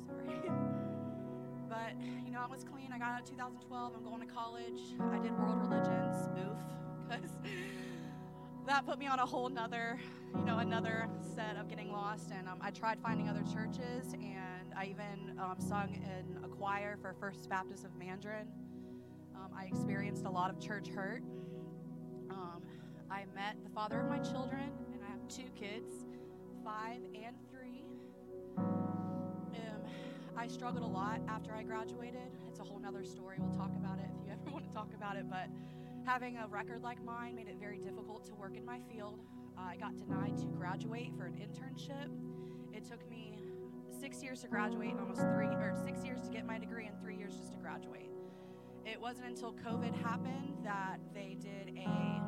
sorry. 0.05 0.49
but, 1.69 1.93
you 2.25 2.31
know, 2.31 2.39
I 2.39 2.51
was 2.51 2.63
clean. 2.63 2.91
I 2.93 2.99
got 2.99 3.09
out 3.09 3.19
in 3.21 3.25
2012. 3.25 3.93
I'm 3.95 4.03
going 4.03 4.27
to 4.27 4.33
college. 4.33 4.79
I 5.11 5.17
did 5.17 5.31
world 5.39 5.59
religions. 5.59 6.29
Oof. 6.37 6.57
Because 7.07 7.31
that 8.67 8.85
put 8.85 8.99
me 8.99 9.07
on 9.07 9.19
a 9.19 9.25
whole 9.25 9.49
nother, 9.49 9.99
you 10.35 10.45
know, 10.45 10.59
another 10.59 11.09
set 11.35 11.55
of 11.55 11.67
getting 11.67 11.91
lost. 11.91 12.31
And 12.31 12.47
um, 12.47 12.59
I 12.61 12.69
tried 12.69 12.99
finding 13.01 13.27
other 13.27 13.43
churches, 13.51 14.13
and 14.13 14.73
I 14.77 14.85
even 14.85 15.39
um, 15.39 15.55
sung 15.57 15.95
in 15.95 16.43
a 16.43 16.47
choir 16.47 16.97
for 17.01 17.15
First 17.19 17.49
Baptist 17.49 17.85
of 17.85 17.95
Mandarin. 17.97 18.47
Um, 19.35 19.49
I 19.57 19.65
experienced 19.65 20.25
a 20.25 20.29
lot 20.29 20.51
of 20.51 20.59
church 20.59 20.89
hurt. 20.89 21.23
Um, 22.29 22.61
I 23.09 23.25
met 23.33 23.55
the 23.63 23.69
father 23.69 24.01
of 24.01 24.09
my 24.09 24.19
children, 24.19 24.69
and 24.93 25.01
I 25.03 25.09
have 25.09 25.27
two 25.27 25.49
kids, 25.55 26.06
five 26.67 26.99
and 27.15 27.37
three. 27.49 27.85
Um, 28.57 29.81
I 30.35 30.47
struggled 30.47 30.83
a 30.83 30.87
lot 30.87 31.21
after 31.29 31.53
I 31.53 31.63
graduated. 31.63 32.27
It's 32.45 32.59
a 32.59 32.63
whole 32.63 32.79
nother 32.79 33.05
story. 33.05 33.37
We'll 33.39 33.57
talk 33.57 33.71
about 33.77 33.99
it 33.99 34.09
if 34.13 34.25
you 34.25 34.31
ever 34.33 34.51
want 34.51 34.65
to 34.65 34.73
talk 34.73 34.89
about 34.93 35.15
it. 35.15 35.29
But 35.29 35.47
having 36.05 36.35
a 36.37 36.47
record 36.47 36.83
like 36.83 37.01
mine 37.05 37.35
made 37.35 37.47
it 37.47 37.55
very 37.57 37.79
difficult 37.79 38.25
to 38.25 38.35
work 38.35 38.57
in 38.57 38.65
my 38.65 38.81
field. 38.91 39.21
Uh, 39.57 39.61
I 39.61 39.77
got 39.77 39.95
denied 39.95 40.37
to 40.39 40.45
graduate 40.47 41.13
for 41.17 41.25
an 41.25 41.35
internship. 41.35 42.09
It 42.75 42.83
took 42.83 43.09
me 43.09 43.39
six 43.97 44.21
years 44.21 44.41
to 44.41 44.49
graduate 44.49 44.91
and 44.91 44.99
almost 44.99 45.21
three, 45.21 45.47
or 45.47 45.73
six 45.85 46.03
years 46.03 46.21
to 46.23 46.29
get 46.29 46.45
my 46.45 46.59
degree 46.59 46.85
and 46.85 46.99
three 46.99 47.15
years 47.15 47.37
just 47.37 47.53
to 47.53 47.59
graduate. 47.59 48.11
It 48.85 48.99
wasn't 48.99 49.27
until 49.27 49.53
COVID 49.53 49.95
happened 50.03 50.57
that 50.65 50.99
they 51.13 51.37
did 51.39 51.77
a 51.77 52.21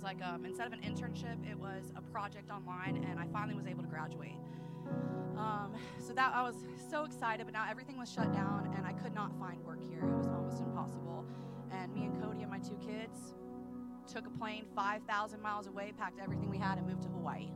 was 0.00 0.04
like 0.04 0.22
um, 0.26 0.44
instead 0.44 0.66
of 0.66 0.72
an 0.72 0.80
internship, 0.80 1.36
it 1.50 1.58
was 1.58 1.92
a 1.96 2.00
project 2.00 2.50
online, 2.50 3.04
and 3.08 3.18
I 3.18 3.26
finally 3.32 3.54
was 3.54 3.66
able 3.66 3.82
to 3.82 3.88
graduate. 3.88 4.36
Um, 5.36 5.74
so 5.98 6.12
that 6.14 6.32
I 6.34 6.42
was 6.42 6.56
so 6.90 7.04
excited, 7.04 7.44
but 7.46 7.52
now 7.52 7.66
everything 7.68 7.98
was 7.98 8.10
shut 8.10 8.32
down, 8.32 8.72
and 8.76 8.86
I 8.86 8.92
could 8.92 9.14
not 9.14 9.38
find 9.38 9.62
work 9.64 9.80
here. 9.88 10.00
It 10.00 10.16
was 10.16 10.26
almost 10.26 10.60
impossible. 10.60 11.24
And 11.70 11.92
me 11.94 12.04
and 12.04 12.22
Cody 12.22 12.42
and 12.42 12.50
my 12.50 12.58
two 12.58 12.78
kids 12.84 13.34
took 14.10 14.26
a 14.26 14.30
plane 14.30 14.64
5,000 14.74 15.40
miles 15.40 15.66
away, 15.66 15.92
packed 15.96 16.18
everything 16.18 16.48
we 16.48 16.58
had, 16.58 16.78
and 16.78 16.86
moved 16.86 17.02
to 17.02 17.08
Hawaii. 17.08 17.50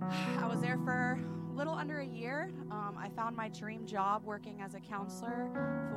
I 0.00 0.46
was 0.46 0.60
there 0.60 0.78
for 0.84 1.20
a 1.50 1.56
little 1.56 1.74
under 1.74 1.98
a 1.98 2.06
year. 2.06 2.52
Um, 2.70 2.96
I 2.98 3.08
found 3.08 3.36
my 3.36 3.48
dream 3.48 3.84
job 3.84 4.22
working 4.24 4.60
as 4.60 4.74
a 4.74 4.80
counselor 4.80 5.50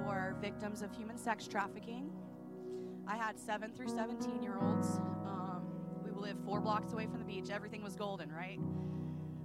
for 0.04 0.36
victims 0.42 0.82
of 0.82 0.92
human 0.92 1.18
sex 1.18 1.48
trafficking. 1.48 2.10
I 3.12 3.18
had 3.18 3.38
seven 3.38 3.74
through 3.74 3.90
17 3.90 4.42
year 4.42 4.58
olds. 4.62 4.88
Um, 5.26 5.64
we 6.02 6.12
lived 6.12 6.46
four 6.46 6.62
blocks 6.62 6.94
away 6.94 7.08
from 7.08 7.20
the 7.20 7.26
beach. 7.26 7.50
Everything 7.50 7.84
was 7.84 7.94
golden, 7.94 8.32
right? 8.32 8.58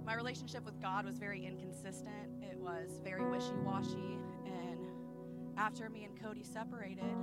My 0.05 0.15
relationship 0.15 0.63
with 0.63 0.81
God 0.81 1.03
was 1.03 1.17
very 1.17 1.45
inconsistent. 1.45 2.31
It 2.41 2.57
was 2.57 3.01
very 3.03 3.29
wishy 3.29 3.51
washy. 3.65 4.19
And 4.45 4.87
after 5.57 5.89
me 5.89 6.05
and 6.05 6.17
Cody 6.17 6.45
separated, 6.45 7.13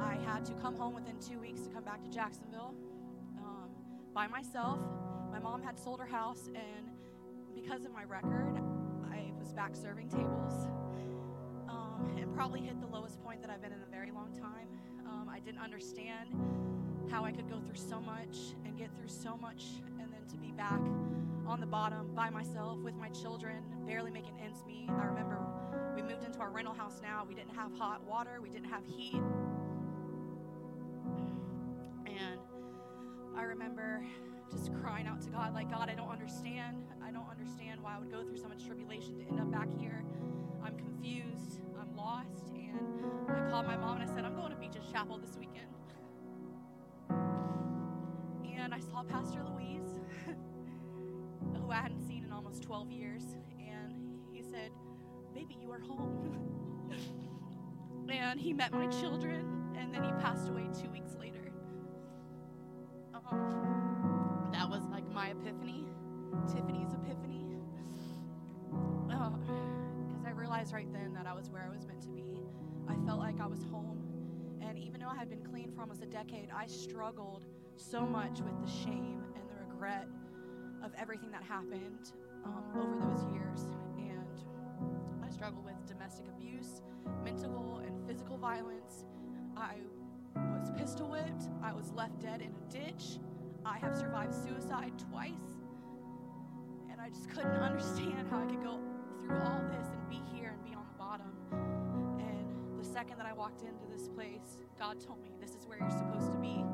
I 0.00 0.16
had 0.24 0.46
to 0.46 0.54
come 0.54 0.74
home 0.74 0.94
within 0.94 1.18
two 1.20 1.38
weeks 1.38 1.60
to 1.60 1.68
come 1.68 1.84
back 1.84 2.02
to 2.02 2.08
Jacksonville 2.08 2.74
um, 3.36 3.68
by 4.14 4.26
myself. 4.26 4.78
My 5.30 5.38
mom 5.38 5.62
had 5.62 5.78
sold 5.78 6.00
her 6.00 6.06
house, 6.06 6.48
and 6.54 6.88
because 7.54 7.84
of 7.84 7.92
my 7.92 8.04
record, 8.04 8.58
I 9.12 9.32
was 9.38 9.52
back 9.52 9.76
serving 9.76 10.08
tables 10.08 10.66
um, 11.68 12.16
and 12.16 12.34
probably 12.34 12.62
hit 12.62 12.80
the 12.80 12.86
lowest 12.86 13.22
point 13.22 13.42
that 13.42 13.50
I've 13.50 13.60
been 13.60 13.72
in 13.72 13.82
a 13.82 13.90
very 13.90 14.10
long 14.10 14.32
time. 14.32 14.68
I 15.30 15.38
didn't 15.40 15.60
understand 15.60 16.28
how 17.10 17.24
I 17.24 17.32
could 17.32 17.48
go 17.48 17.60
through 17.60 17.76
so 17.76 18.00
much 18.00 18.54
and 18.64 18.76
get 18.76 18.90
through 18.96 19.08
so 19.08 19.36
much, 19.36 19.64
and 20.00 20.12
then 20.12 20.26
to 20.30 20.36
be 20.36 20.52
back 20.52 20.80
on 21.46 21.60
the 21.60 21.66
bottom 21.66 22.10
by 22.14 22.28
myself 22.30 22.78
with 22.80 22.94
my 22.94 23.08
children, 23.08 23.62
barely 23.86 24.10
making 24.10 24.38
ends 24.42 24.62
meet. 24.66 24.90
I 24.90 25.04
remember 25.04 25.38
we 25.94 26.02
moved 26.02 26.24
into 26.24 26.38
our 26.40 26.50
rental 26.50 26.74
house 26.74 27.00
now. 27.02 27.24
We 27.26 27.34
didn't 27.34 27.54
have 27.54 27.72
hot 27.72 28.02
water, 28.04 28.40
we 28.42 28.50
didn't 28.50 28.68
have 28.68 28.84
heat. 28.84 29.22
And 32.06 32.40
I 33.36 33.42
remember 33.42 34.04
just 34.50 34.72
crying 34.82 35.06
out 35.06 35.20
to 35.22 35.30
God, 35.30 35.54
like, 35.54 35.70
God, 35.70 35.88
I 35.90 35.94
don't 35.94 36.10
understand. 36.10 36.84
I 37.02 37.10
don't 37.10 37.28
understand 37.30 37.82
why 37.82 37.96
I 37.96 37.98
would 37.98 38.10
go 38.10 38.22
through 38.22 38.38
so 38.38 38.48
much 38.48 38.66
tribulation 38.66 39.16
to 39.18 39.24
end 39.28 39.40
up 39.40 39.50
back 39.50 39.68
here. 39.78 40.04
I'm 40.62 40.76
confused. 40.76 41.60
I'm 41.80 41.94
lost. 41.96 42.57
And 43.28 43.36
I 43.36 43.50
called 43.50 43.66
my 43.66 43.76
mom 43.76 44.00
and 44.00 44.10
I 44.10 44.14
said, 44.14 44.24
I'm 44.24 44.34
going 44.34 44.50
to 44.50 44.56
Beaches 44.56 44.84
Chapel 44.90 45.18
this 45.18 45.36
weekend. 45.38 45.66
And 48.58 48.74
I 48.74 48.80
saw 48.80 49.02
Pastor 49.02 49.44
Louise, 49.44 50.00
who 51.54 51.70
I 51.70 51.76
hadn't 51.76 52.06
seen 52.06 52.24
in 52.24 52.32
almost 52.32 52.62
12 52.62 52.90
years. 52.90 53.22
And 53.58 54.20
he 54.32 54.42
said, 54.42 54.72
Baby, 55.34 55.56
you 55.60 55.70
are 55.70 55.80
home. 55.80 56.48
and 58.10 58.40
he 58.40 58.52
met 58.52 58.72
my 58.72 58.86
children, 58.86 59.74
and 59.78 59.92
then 59.92 60.02
he 60.02 60.10
passed 60.12 60.48
away 60.48 60.66
two 60.80 60.90
weeks 60.90 61.14
later. 61.18 61.52
Um, 63.14 64.48
that 64.52 64.68
was 64.68 64.82
like 64.90 65.08
my 65.12 65.28
epiphany, 65.28 65.86
Tiffany's 66.46 66.92
epiphany. 66.94 67.46
Because 69.06 70.26
I 70.26 70.30
realized 70.30 70.72
right 70.72 70.90
then 70.92 71.12
that 71.14 71.26
I 71.26 71.34
was 71.34 71.50
where 71.50 71.62
I 71.62 71.68
was 71.74 71.86
meant 71.86 72.02
to 72.02 72.10
be. 72.10 72.47
I 72.88 72.96
felt 73.06 73.18
like 73.18 73.40
I 73.40 73.46
was 73.46 73.62
home. 73.64 74.02
And 74.60 74.78
even 74.78 75.00
though 75.00 75.08
I 75.08 75.16
had 75.16 75.28
been 75.28 75.42
clean 75.42 75.72
for 75.72 75.82
almost 75.82 76.02
a 76.02 76.06
decade, 76.06 76.48
I 76.54 76.66
struggled 76.66 77.44
so 77.76 78.06
much 78.06 78.40
with 78.40 78.58
the 78.60 78.70
shame 78.70 79.22
and 79.36 79.48
the 79.48 79.54
regret 79.68 80.08
of 80.82 80.92
everything 80.98 81.30
that 81.30 81.42
happened 81.42 82.12
um, 82.44 82.64
over 82.76 82.96
those 82.96 83.24
years. 83.32 83.68
And 83.98 85.24
I 85.24 85.30
struggled 85.30 85.64
with 85.64 85.74
domestic 85.86 86.26
abuse, 86.28 86.82
mental 87.22 87.82
and 87.86 88.06
physical 88.06 88.36
violence. 88.36 89.04
I 89.56 89.76
was 90.34 90.70
pistol 90.76 91.10
whipped. 91.10 91.48
I 91.62 91.72
was 91.72 91.92
left 91.92 92.20
dead 92.20 92.40
in 92.40 92.50
a 92.50 92.72
ditch. 92.72 93.18
I 93.64 93.78
have 93.78 93.96
survived 93.96 94.34
suicide 94.34 94.92
twice. 95.10 95.32
And 96.90 97.00
I 97.00 97.08
just 97.10 97.28
couldn't 97.30 97.50
understand 97.62 98.28
how 98.30 98.38
I 98.38 98.46
could 98.46 98.62
go 98.62 98.78
through 99.24 99.38
all 99.38 99.62
this 99.70 99.88
second 102.98 103.16
that 103.16 103.26
I 103.26 103.32
walked 103.32 103.62
into 103.62 103.86
this 103.94 104.08
place, 104.08 104.58
God 104.76 104.98
told 105.00 105.22
me, 105.22 105.30
This 105.40 105.50
is 105.50 105.68
where 105.68 105.78
you're 105.78 105.88
supposed 105.88 106.32
to 106.32 106.38
be. 106.38 106.64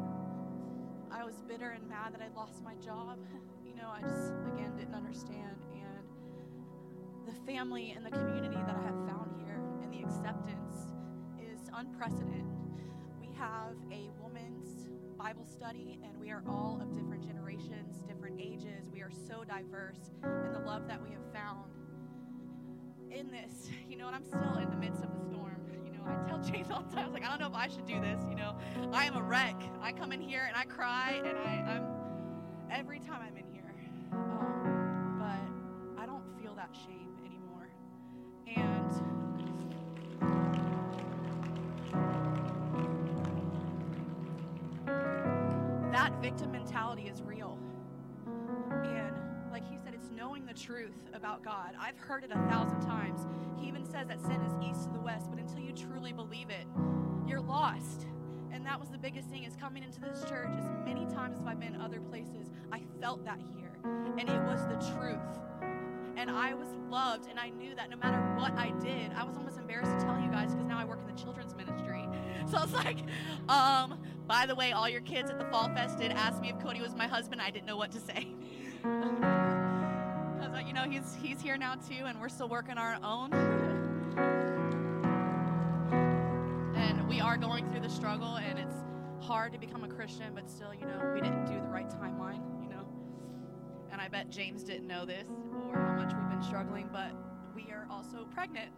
I 1.13 1.23
was 1.23 1.43
bitter 1.47 1.77
and 1.77 1.87
mad 1.87 2.15
that 2.15 2.23
I'd 2.23 2.35
lost 2.35 2.65
my 2.65 2.75
job. 2.77 3.19
You 3.63 3.81
know, 3.83 3.91
I 3.91 4.03
just, 4.03 4.33
again, 4.55 4.73
didn't 4.77 4.95
understand. 4.95 5.67
And 5.75 7.27
the 7.27 7.35
family 7.45 7.93
and 7.97 8.07
the 8.07 8.11
community 8.11 8.55
that 8.55 8.77
I 8.77 8.83
have 8.83 8.95
found 9.05 9.35
here 9.37 9.61
and 9.83 9.93
the 9.93 9.99
acceptance 9.99 10.95
is 11.43 11.69
unprecedented. 11.75 12.47
We 13.21 13.29
have 13.37 13.75
a 13.91 14.11
woman's 14.23 14.89
Bible 15.19 15.45
study, 15.45 15.99
and 16.05 16.17
we 16.21 16.31
are 16.31 16.45
all 16.49 16.79
of 16.81 16.95
different 16.95 17.27
generations, 17.27 18.05
different 18.07 18.41
ages. 18.41 18.89
We 18.93 19.03
are 19.03 19.11
so 19.11 19.43
diverse, 19.43 20.13
and 20.23 20.55
the 20.55 20.61
love 20.61 20.87
that 20.87 21.03
we 21.03 21.11
have 21.11 21.33
found 21.35 21.73
in 23.11 23.31
this, 23.31 23.69
you 23.89 23.97
know, 23.97 24.07
and 24.07 24.17
I'm 24.17 24.25
still 24.25 24.59
in 24.63 24.71
the 24.71 24.77
midst 24.77 25.03
of 25.03 25.13
the 25.13 25.25
storm. 25.27 25.54
I 26.07 26.29
tell 26.29 26.41
Chase 26.53 26.67
all 26.71 26.83
the 26.83 26.95
time, 26.95 27.05
I 27.05 27.07
was 27.07 27.15
like, 27.15 27.25
I 27.25 27.29
don't 27.29 27.41
know 27.41 27.47
if 27.47 27.55
I 27.55 27.69
should 27.69 27.87
do 27.87 28.01
this. 28.01 28.23
You 28.29 28.37
know, 28.37 28.55
I 28.93 29.05
am 29.05 29.17
a 29.17 29.23
wreck. 29.23 29.57
I 29.81 29.93
come 29.93 30.13
in 30.13 30.21
here 30.21 30.45
and 30.47 30.57
I 30.57 30.65
cry, 30.65 31.23
and 31.25 31.39
I, 31.39 31.75
I'm 31.75 31.85
every 32.71 32.99
time 33.01 33.21
I'm 33.23 33.37
in 33.37 33.47
here. 33.53 33.75
Um, 34.13 35.17
but 35.19 36.03
I 36.03 36.07
don't 36.07 36.25
feel 36.41 36.55
that 36.55 36.75
shame 36.75 37.17
anymore. 37.25 37.69
And 38.57 38.91
that 45.93 46.13
victim 46.21 46.53
mentality 46.53 47.03
is 47.03 47.23
real. 47.23 47.59
And 48.27 49.15
like 49.53 49.69
he 49.69 49.79
said, 49.79 49.95
it's 49.95 50.11
knowing 50.11 50.45
the 50.45 50.55
truth 50.55 50.97
about 51.15 51.43
God. 51.45 51.75
I've 51.81 51.99
heard 51.99 52.25
it 52.25 52.31
a 52.33 52.49
thousand 52.49 52.81
times. 52.81 53.27
Says 53.95 54.09
that 54.09 54.21
sin 54.23 54.41
is 54.43 54.53
east 54.69 54.87
to 54.87 54.91
the 54.91 54.99
west, 54.99 55.31
but 55.31 55.39
until 55.39 55.61
you 55.61 55.73
truly 55.73 56.13
believe 56.13 56.51
it, 56.51 56.67
you're 57.29 57.41
lost. 57.41 58.09
And 58.51 58.67
that 58.67 58.81
was 58.81 58.89
the 58.89 58.99
biggest 58.99 59.29
thing 59.29 59.45
is 59.45 59.55
coming 59.55 59.85
into 59.85 60.01
this 60.01 60.25
church 60.29 60.51
as 60.59 60.65
many 60.85 61.07
times 61.07 61.39
as 61.41 61.47
I've 61.47 61.61
been 61.61 61.81
other 61.81 62.01
places, 62.01 62.51
I 62.73 62.83
felt 63.01 63.25
that 63.25 63.39
here. 63.55 63.71
And 64.19 64.29
it 64.29 64.43
was 64.43 64.63
the 64.67 64.95
truth. 64.99 65.21
And 66.17 66.29
I 66.29 66.55
was 66.55 66.67
loved, 66.91 67.29
and 67.31 67.39
I 67.39 67.51
knew 67.51 67.77
that 67.77 67.89
no 67.89 67.97
matter 67.97 68.19
what 68.37 68.53
I 68.59 68.73
did, 68.81 69.13
I 69.13 69.23
was 69.23 69.37
almost 69.37 69.59
embarrassed 69.59 69.93
to 69.97 70.05
tell 70.05 70.21
you 70.21 70.29
guys 70.29 70.51
because 70.51 70.67
now 70.67 70.81
I 70.81 70.85
work 70.85 70.99
in 71.01 71.15
the 71.15 71.21
children's 71.21 71.55
ministry. 71.55 72.09
So 72.51 72.59
I 72.59 72.63
was 72.63 72.75
like, 72.75 72.99
um, 73.49 73.99
by 74.27 74.45
the 74.45 74.55
way, 74.55 74.73
all 74.73 74.87
your 74.89 75.01
kids 75.01 75.31
at 75.31 75.39
the 75.39 75.47
Fall 75.47 75.69
Fest 75.69 75.99
did 75.99 76.11
ask 76.13 76.43
me 76.43 76.51
if 76.51 76.59
Cody 76.59 76.83
was 76.83 76.95
my 76.95 77.07
husband. 77.07 77.41
I 77.41 77.51
didn't 77.51 77.65
know 77.65 77.79
what 77.79 77.91
to 77.93 78.01
say. 78.01 78.27
I 78.85 80.41
was 80.43 80.53
like, 80.53 80.67
you 80.67 80.75
know, 80.75 80.83
he's 80.83 81.17
he's 81.23 81.41
here 81.41 81.57
now 81.57 81.77
too, 81.77 82.05
and 82.05 82.21
we're 82.21 82.29
still 82.29 82.49
working 82.49 82.77
our 82.77 82.99
own. 83.03 83.31
we 87.09 87.21
are 87.21 87.37
going 87.37 87.69
through 87.71 87.81
the 87.81 87.91
struggle, 87.91 88.37
and 88.37 88.59
it's 88.59 88.77
hard 89.21 89.53
to 89.53 89.59
become 89.59 89.85
a 89.85 89.89
Christian, 89.89 90.33
but 90.35 90.51
still, 90.51 90.75
you 90.75 90.87
know, 90.87 91.13
we 91.15 91.21
didn't 91.21 91.47
do 91.47 91.55
the 91.55 91.69
right 91.69 91.89
timeline, 91.89 92.43
you 92.63 92.69
know. 92.69 92.87
And 93.91 94.01
I 94.01 94.09
bet 94.09 94.31
James 94.31 94.63
didn't 94.63 94.87
know 94.87 95.05
this 95.05 95.29
or 95.69 95.79
how 95.79 95.95
much 95.95 96.15
we've 96.15 96.29
been 96.29 96.43
struggling, 96.43 96.89
but 96.93 97.13
we 97.55 97.71
are 97.73 97.87
also 97.91 98.27
pregnant. 98.33 98.71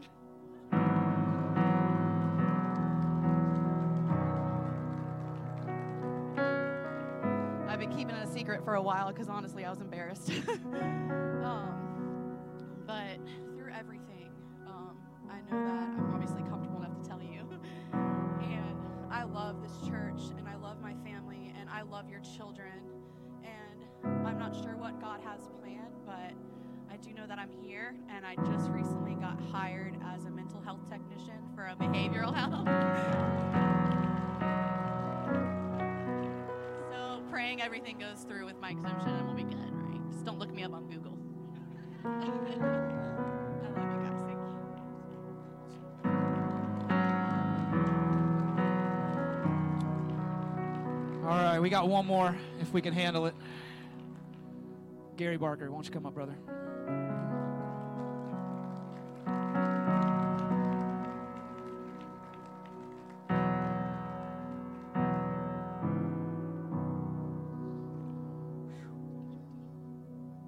I've 7.69 7.81
been 7.81 7.95
keeping 7.95 8.17
it 8.17 8.27
a 8.27 8.33
secret 8.33 8.65
for 8.65 8.75
a 8.75 8.83
while 8.83 9.13
because 9.13 9.29
honestly, 9.29 9.65
I 9.65 9.71
was 9.71 9.81
embarrassed. 9.81 10.31
um, 10.49 12.39
but 12.87 13.19
through 13.55 13.73
everything, 13.73 14.31
um, 14.67 14.97
I 15.31 15.41
know 15.51 15.65
that 15.65 15.89
I'm 15.99 16.15
obviously 16.15 16.43
comfortable 16.45 16.83
enough 16.83 17.03
to 17.03 17.09
tell 17.09 17.23
you. 17.23 17.36
Love 19.37 19.61
this 19.61 19.87
church, 19.87 20.33
and 20.39 20.49
I 20.49 20.57
love 20.57 20.81
my 20.81 20.95
family, 21.05 21.53
and 21.61 21.69
I 21.69 21.83
love 21.83 22.09
your 22.09 22.21
children. 22.21 22.73
And 23.45 24.27
I'm 24.27 24.39
not 24.39 24.55
sure 24.55 24.79
what 24.79 24.99
God 24.99 25.21
has 25.21 25.51
planned, 25.61 25.93
but 26.07 26.33
I 26.91 26.97
do 26.97 27.13
know 27.13 27.27
that 27.27 27.39
I'm 27.39 27.51
here, 27.63 27.95
and 28.09 28.25
I 28.25 28.35
just 28.37 28.71
recently 28.71 29.15
got 29.15 29.39
hired 29.53 29.95
as 30.15 30.25
a 30.25 30.31
mental 30.31 30.63
health 30.63 30.89
technician 30.89 31.37
for 31.55 31.67
a 31.67 31.77
behavioral 31.77 32.35
health. 32.41 32.67
So 36.91 37.21
praying 37.31 37.61
everything 37.61 37.99
goes 37.99 38.25
through 38.27 38.47
with 38.47 38.59
my 38.59 38.71
exemption 38.71 39.11
and 39.11 39.27
we'll 39.27 39.37
be 39.37 39.43
good, 39.43 39.75
right? 39.75 40.01
Just 40.13 40.25
don't 40.25 40.39
look 40.39 40.55
me 40.55 40.63
up 40.63 40.73
on 40.73 40.89
Google. 40.89 41.19
right, 51.57 51.63
we 51.63 51.71
got 51.71 51.89
one 51.89 52.07
more 52.07 52.37
if 52.61 52.71
we 52.75 52.83
can 52.83 52.93
handle 52.93 53.25
it. 53.25 53.35
Gary 55.17 55.39
Barker, 55.39 55.71
why 55.71 55.77
don't 55.77 55.87
you 55.87 55.91
come 55.91 56.05
up, 56.05 56.13
brother? 56.13 56.35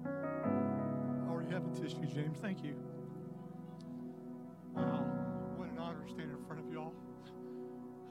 I 0.05 1.31
already 1.31 1.49
have 1.49 1.65
a 1.65 1.69
tissue, 1.81 2.05
James. 2.13 2.37
Thank 2.39 2.63
you. 2.63 2.75
Wow, 4.75 5.07
what 5.57 5.69
an 5.69 5.79
honor 5.79 6.03
to 6.05 6.11
stand 6.11 6.29
in 6.29 6.45
front 6.45 6.63
of 6.63 6.71
y'all. 6.71 6.93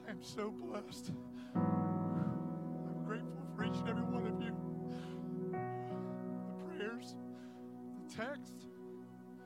I 0.05 0.11
am 0.11 0.21
so 0.21 0.51
blessed. 0.51 1.13
For 3.59 3.65
each 3.65 3.75
and 3.75 3.89
every 3.89 4.03
one 4.03 4.25
of 4.25 4.41
you. 4.41 4.55
The 5.51 6.77
prayers, 6.77 7.17
the 8.07 8.15
text, 8.15 8.53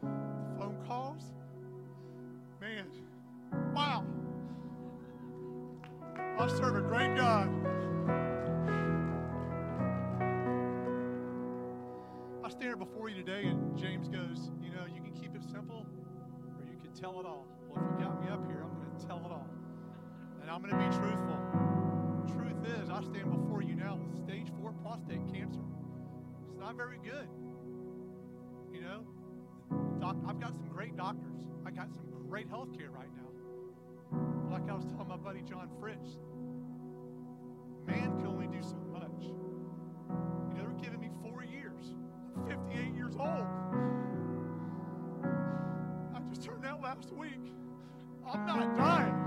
the 0.03 0.59
phone 0.59 0.77
calls. 0.85 1.31
Man, 2.61 2.85
wow. 3.73 4.05
I 6.37 6.47
serve 6.47 6.75
a 6.75 6.81
great 6.81 7.15
God. 7.15 7.49
I 12.43 12.49
stand 12.49 12.63
here 12.65 12.75
before 12.75 13.09
you 13.09 13.15
today, 13.15 13.47
and 13.47 13.75
James 13.75 14.09
goes, 14.09 14.51
You 14.61 14.69
know, 14.69 14.85
you 14.93 15.01
can 15.01 15.13
keep 15.19 15.33
it 15.33 15.41
simple 15.51 15.87
or 16.59 16.63
you 16.71 16.77
can 16.79 16.93
tell 16.93 17.19
it 17.19 17.25
all. 17.25 17.47
Well, 17.67 17.83
if 17.83 17.99
you 17.99 18.05
got 18.05 18.23
me 18.23 18.29
up 18.29 18.45
here, 18.45 18.63
I'm 18.63 18.75
going 18.75 18.95
to 18.95 19.07
tell 19.07 19.17
it 19.25 19.31
all. 19.31 19.47
And 20.43 20.51
I'm 20.51 20.61
going 20.61 20.69
to 20.69 20.77
be 20.77 20.95
truthful. 20.95 21.72
I 22.93 23.01
stand 23.01 23.31
before 23.31 23.63
you 23.63 23.73
now 23.73 23.97
with 23.97 24.23
stage 24.23 24.45
four 24.61 24.71
prostate 24.83 25.25
cancer. 25.33 25.65
It's 26.47 26.59
not 26.59 26.77
very 26.77 26.99
good. 27.03 27.27
You 28.71 28.81
know, 28.81 29.03
Doc, 29.99 30.17
I've 30.27 30.39
got 30.39 30.53
some 30.55 30.67
great 30.67 30.95
doctors, 30.95 31.41
I 31.65 31.71
got 31.71 31.91
some 31.91 32.05
great 32.29 32.47
health 32.49 32.77
care 32.77 32.91
right 32.91 33.09
now. 33.17 34.19
Like 34.51 34.69
I 34.69 34.75
was 34.75 34.85
telling 34.85 35.07
my 35.07 35.17
buddy 35.17 35.41
John 35.41 35.69
Fritz, 35.79 36.19
man 37.87 38.15
can 38.15 38.27
only 38.27 38.45
do 38.45 38.61
so 38.61 38.77
much. 38.91 39.23
You 39.23 40.53
know, 40.55 40.69
they're 40.69 40.83
giving 40.83 40.99
me 40.99 41.09
four 41.23 41.43
years. 41.43 41.95
I'm 42.37 42.45
58 42.47 42.93
years 42.93 43.15
old. 43.15 43.47
I 46.15 46.19
just 46.29 46.43
turned 46.43 46.63
out 46.63 46.83
last 46.83 47.11
week. 47.11 47.53
I'm 48.31 48.45
not 48.45 48.77
dying. 48.77 49.22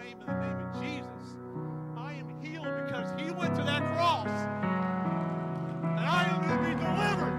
I 0.00 0.04
in 0.06 0.18
the 0.18 0.26
name 0.32 0.56
of 0.56 0.80
Jesus, 0.80 1.36
I 1.96 2.14
am 2.14 2.28
healed 2.40 2.64
because 2.86 3.12
He 3.20 3.30
went 3.32 3.54
to 3.56 3.62
that 3.64 3.82
cross, 3.94 4.28
and 5.82 6.00
I 6.00 6.24
am 6.24 6.40
going 6.48 6.58
to 6.58 6.68
be 6.68 6.74
delivered. 6.80 7.36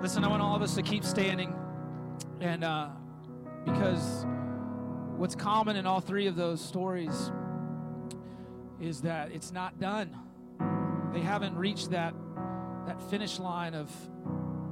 Listen, 0.00 0.24
I 0.24 0.28
want 0.28 0.42
all 0.42 0.54
of 0.54 0.62
us 0.62 0.76
to 0.76 0.82
keep 0.82 1.04
standing. 1.04 1.54
And 2.40 2.64
uh, 2.64 2.90
because 3.64 4.24
what's 5.16 5.34
common 5.34 5.76
in 5.76 5.86
all 5.86 6.00
three 6.00 6.26
of 6.26 6.36
those 6.36 6.60
stories 6.60 7.30
is 8.80 9.02
that 9.02 9.30
it's 9.32 9.52
not 9.52 9.78
done. 9.78 10.16
They 11.12 11.20
haven't 11.20 11.56
reached 11.56 11.90
that, 11.90 12.14
that 12.86 13.00
finish 13.10 13.38
line 13.38 13.74
of 13.74 13.90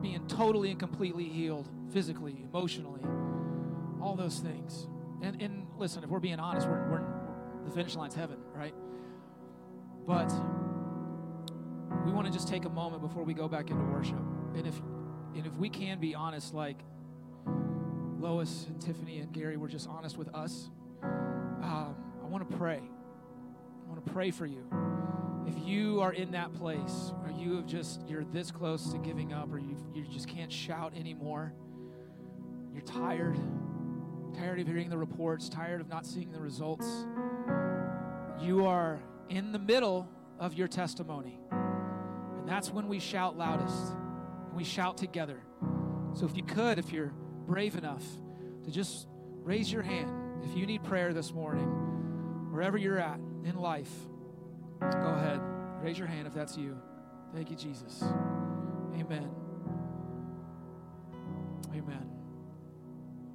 being 0.00 0.26
totally 0.28 0.70
and 0.70 0.78
completely 0.78 1.24
healed 1.24 1.68
physically, 1.92 2.44
emotionally, 2.50 3.02
all 4.00 4.14
those 4.14 4.38
things. 4.38 4.86
And, 5.22 5.42
and 5.42 5.66
listen, 5.76 6.04
if 6.04 6.10
we're 6.10 6.20
being 6.20 6.38
honest, 6.38 6.66
we're, 6.66 6.88
we're, 6.88 7.04
the 7.64 7.70
finish 7.70 7.96
line's 7.96 8.14
heaven, 8.14 8.38
right? 8.54 8.74
But 10.06 10.32
we 12.06 12.12
want 12.12 12.26
to 12.26 12.32
just 12.32 12.48
take 12.48 12.64
a 12.64 12.70
moment 12.70 13.02
before 13.02 13.24
we 13.24 13.34
go 13.34 13.48
back 13.48 13.70
into 13.70 13.84
worship. 13.84 14.20
And 14.54 14.66
if 14.66 14.80
and 15.34 15.46
if 15.46 15.54
we 15.56 15.68
can 15.68 16.00
be 16.00 16.14
honest, 16.14 16.54
like 16.54 16.82
Lois 18.18 18.66
and 18.68 18.80
Tiffany 18.80 19.18
and 19.18 19.32
Gary 19.32 19.56
were 19.56 19.68
just 19.68 19.88
honest 19.88 20.18
with 20.18 20.34
us, 20.34 20.70
um, 21.02 21.94
I 22.22 22.26
want 22.26 22.48
to 22.50 22.56
pray. 22.56 22.80
I 22.80 23.88
want 23.88 24.04
to 24.04 24.12
pray 24.12 24.30
for 24.30 24.44
you. 24.44 24.64
If 25.46 25.54
you 25.66 26.00
are 26.00 26.12
in 26.12 26.32
that 26.32 26.52
place, 26.52 27.12
or 27.22 27.30
you 27.30 27.56
have 27.56 27.66
just 27.66 28.00
you're 28.08 28.24
this 28.24 28.50
close 28.50 28.92
to 28.92 28.98
giving 28.98 29.32
up, 29.32 29.52
or 29.52 29.58
you 29.58 29.76
you 29.94 30.04
just 30.04 30.28
can't 30.28 30.52
shout 30.52 30.92
anymore, 30.96 31.54
you're 32.72 32.82
tired, 32.82 33.38
tired 34.34 34.60
of 34.60 34.66
hearing 34.66 34.90
the 34.90 34.98
reports, 34.98 35.48
tired 35.48 35.80
of 35.80 35.88
not 35.88 36.04
seeing 36.04 36.32
the 36.32 36.40
results. 36.40 36.86
You 38.40 38.66
are 38.66 39.00
in 39.28 39.52
the 39.52 39.58
middle 39.58 40.08
of 40.38 40.54
your 40.54 40.68
testimony, 40.68 41.38
and 41.50 42.48
that's 42.48 42.70
when 42.70 42.88
we 42.88 42.98
shout 42.98 43.38
loudest 43.38 43.92
And 44.48 44.54
we 44.54 44.64
shout 44.64 44.96
together. 44.96 45.40
So 46.14 46.26
if 46.26 46.36
you 46.36 46.42
could, 46.42 46.78
if 46.78 46.92
you're 46.92 47.12
brave 47.48 47.76
enough, 47.76 48.04
to 48.64 48.70
just 48.70 49.08
raise 49.42 49.72
your 49.72 49.82
hand 49.82 50.10
if 50.44 50.54
you 50.56 50.66
need 50.66 50.84
prayer 50.84 51.12
this 51.12 51.32
morning, 51.32 51.66
wherever 52.52 52.76
you're 52.76 52.98
at 52.98 53.18
in 53.44 53.56
life, 53.56 53.90
go 54.80 54.86
ahead. 54.86 55.40
Raise 55.82 55.98
your 55.98 56.06
hand 56.06 56.26
if 56.26 56.34
that's 56.34 56.56
you. 56.56 56.78
Thank 57.34 57.50
you, 57.50 57.56
Jesus. 57.56 58.02
Amen. 58.94 59.30
Amen. 61.72 62.10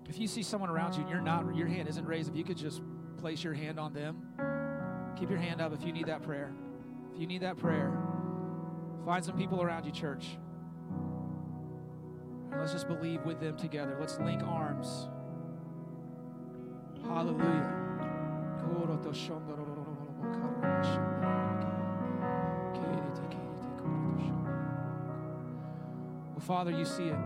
If 0.08 0.20
you 0.20 0.28
see 0.28 0.44
someone 0.44 0.70
around 0.70 0.94
you 0.94 1.02
and 1.02 1.10
you're 1.10 1.22
not, 1.22 1.56
your 1.56 1.68
hand 1.68 1.88
isn't 1.88 2.06
raised, 2.06 2.30
if 2.30 2.36
you 2.36 2.44
could 2.44 2.58
just 2.58 2.82
place 3.18 3.44
your 3.44 3.54
hand 3.54 3.80
on 3.80 3.94
them, 3.94 4.22
keep 5.18 5.30
your 5.30 5.40
hand 5.40 5.60
up 5.60 5.74
if 5.74 5.84
you 5.84 5.92
need 5.92 6.06
that 6.08 6.22
prayer. 6.22 6.54
If 7.14 7.20
you 7.20 7.26
need 7.26 7.42
that 7.42 7.58
prayer, 7.58 7.92
find 9.06 9.24
some 9.26 9.38
people 9.38 9.62
around 9.62 9.86
you, 9.86 9.92
church. 9.92 10.38
And 12.54 12.62
let's 12.62 12.72
just 12.72 12.88
believe 12.88 13.26
with 13.26 13.40
them 13.40 13.58
together. 13.58 13.98
Let's 14.00 14.20
link 14.20 14.44
arms. 14.44 15.08
Hallelujah. 17.04 17.74
Well, 26.32 26.40
Father, 26.40 26.70
you 26.70 26.86
see 26.86 27.08
it. 27.08 27.18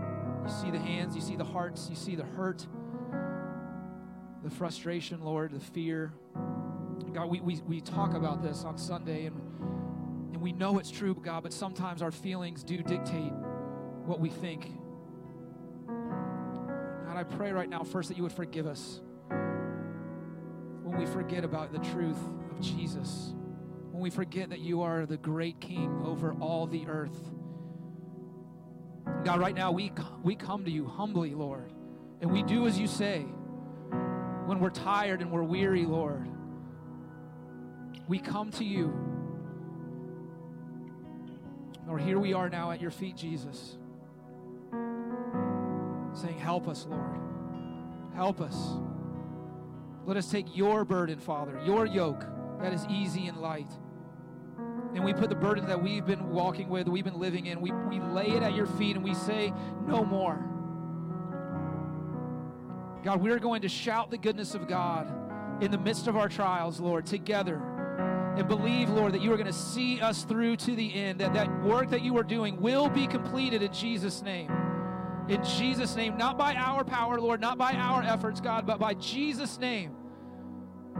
You 0.44 0.50
see 0.62 0.70
the 0.70 0.78
hands, 0.78 1.14
you 1.14 1.20
see 1.20 1.36
the 1.36 1.44
hearts, 1.44 1.88
you 1.90 1.96
see 1.96 2.16
the 2.16 2.24
hurt, 2.24 2.66
the 4.42 4.48
frustration, 4.48 5.22
Lord, 5.22 5.52
the 5.52 5.60
fear. 5.60 6.14
God, 7.12 7.28
we, 7.28 7.40
we, 7.40 7.60
we 7.66 7.82
talk 7.82 8.14
about 8.14 8.42
this 8.42 8.64
on 8.64 8.78
Sunday 8.78 9.26
and, 9.26 9.36
and 10.32 10.40
we 10.40 10.52
know 10.52 10.78
it's 10.78 10.90
true, 10.90 11.14
God, 11.14 11.42
but 11.42 11.52
sometimes 11.52 12.00
our 12.00 12.10
feelings 12.10 12.62
do 12.62 12.78
dictate 12.78 13.32
what 14.06 14.20
we 14.20 14.30
think. 14.30 14.72
I 17.18 17.24
pray 17.24 17.50
right 17.50 17.68
now, 17.68 17.82
first, 17.82 18.10
that 18.10 18.16
you 18.16 18.22
would 18.22 18.32
forgive 18.32 18.68
us 18.68 19.00
when 20.84 20.96
we 20.96 21.04
forget 21.04 21.42
about 21.42 21.72
the 21.72 21.80
truth 21.80 22.16
of 22.52 22.60
Jesus, 22.60 23.34
when 23.90 24.00
we 24.00 24.08
forget 24.08 24.50
that 24.50 24.60
you 24.60 24.82
are 24.82 25.04
the 25.04 25.16
great 25.16 25.60
King 25.60 26.00
over 26.04 26.34
all 26.34 26.68
the 26.68 26.86
earth. 26.86 27.18
God, 29.24 29.40
right 29.40 29.54
now, 29.56 29.72
we, 29.72 29.90
we 30.22 30.36
come 30.36 30.64
to 30.64 30.70
you 30.70 30.86
humbly, 30.86 31.34
Lord, 31.34 31.72
and 32.20 32.30
we 32.30 32.44
do 32.44 32.68
as 32.68 32.78
you 32.78 32.86
say. 32.86 33.22
When 33.22 34.60
we're 34.60 34.70
tired 34.70 35.20
and 35.20 35.32
we're 35.32 35.42
weary, 35.42 35.86
Lord, 35.86 36.28
we 38.06 38.20
come 38.20 38.52
to 38.52 38.64
you. 38.64 38.94
Lord, 41.84 42.00
here 42.00 42.20
we 42.20 42.32
are 42.32 42.48
now 42.48 42.70
at 42.70 42.80
your 42.80 42.92
feet, 42.92 43.16
Jesus 43.16 43.76
Help 46.48 46.66
us, 46.66 46.86
Lord. 46.88 47.20
Help 48.14 48.40
us. 48.40 48.56
Let 50.06 50.16
us 50.16 50.30
take 50.30 50.56
your 50.56 50.82
burden, 50.82 51.18
Father, 51.18 51.60
your 51.62 51.84
yoke 51.84 52.24
that 52.62 52.72
is 52.72 52.86
easy 52.88 53.26
and 53.26 53.36
light. 53.36 53.68
And 54.94 55.04
we 55.04 55.12
put 55.12 55.28
the 55.28 55.36
burden 55.36 55.66
that 55.66 55.82
we've 55.82 56.06
been 56.06 56.30
walking 56.30 56.70
with, 56.70 56.88
we've 56.88 57.04
been 57.04 57.20
living 57.20 57.44
in, 57.44 57.60
we, 57.60 57.70
we 57.70 58.00
lay 58.00 58.28
it 58.28 58.42
at 58.42 58.54
your 58.54 58.64
feet 58.64 58.96
and 58.96 59.04
we 59.04 59.12
say, 59.12 59.52
No 59.86 60.06
more. 60.06 60.42
God, 63.04 63.20
we're 63.20 63.38
going 63.38 63.60
to 63.60 63.68
shout 63.68 64.10
the 64.10 64.16
goodness 64.16 64.54
of 64.54 64.66
God 64.66 65.06
in 65.62 65.70
the 65.70 65.76
midst 65.76 66.06
of 66.06 66.16
our 66.16 66.30
trials, 66.30 66.80
Lord, 66.80 67.04
together. 67.04 67.60
And 68.38 68.48
believe, 68.48 68.88
Lord, 68.88 69.12
that 69.12 69.20
you 69.20 69.30
are 69.34 69.36
going 69.36 69.48
to 69.48 69.52
see 69.52 70.00
us 70.00 70.24
through 70.24 70.56
to 70.56 70.74
the 70.74 70.94
end, 70.94 71.20
that 71.20 71.34
that 71.34 71.62
work 71.62 71.90
that 71.90 72.00
you 72.00 72.16
are 72.16 72.24
doing 72.24 72.58
will 72.58 72.88
be 72.88 73.06
completed 73.06 73.62
in 73.62 73.70
Jesus' 73.70 74.22
name. 74.22 74.50
In 75.28 75.44
Jesus' 75.44 75.94
name, 75.94 76.16
not 76.16 76.38
by 76.38 76.54
our 76.54 76.84
power, 76.84 77.20
Lord, 77.20 77.40
not 77.40 77.58
by 77.58 77.72
our 77.72 78.02
efforts, 78.02 78.40
God, 78.40 78.66
but 78.66 78.78
by 78.78 78.94
Jesus' 78.94 79.58
name. 79.58 79.94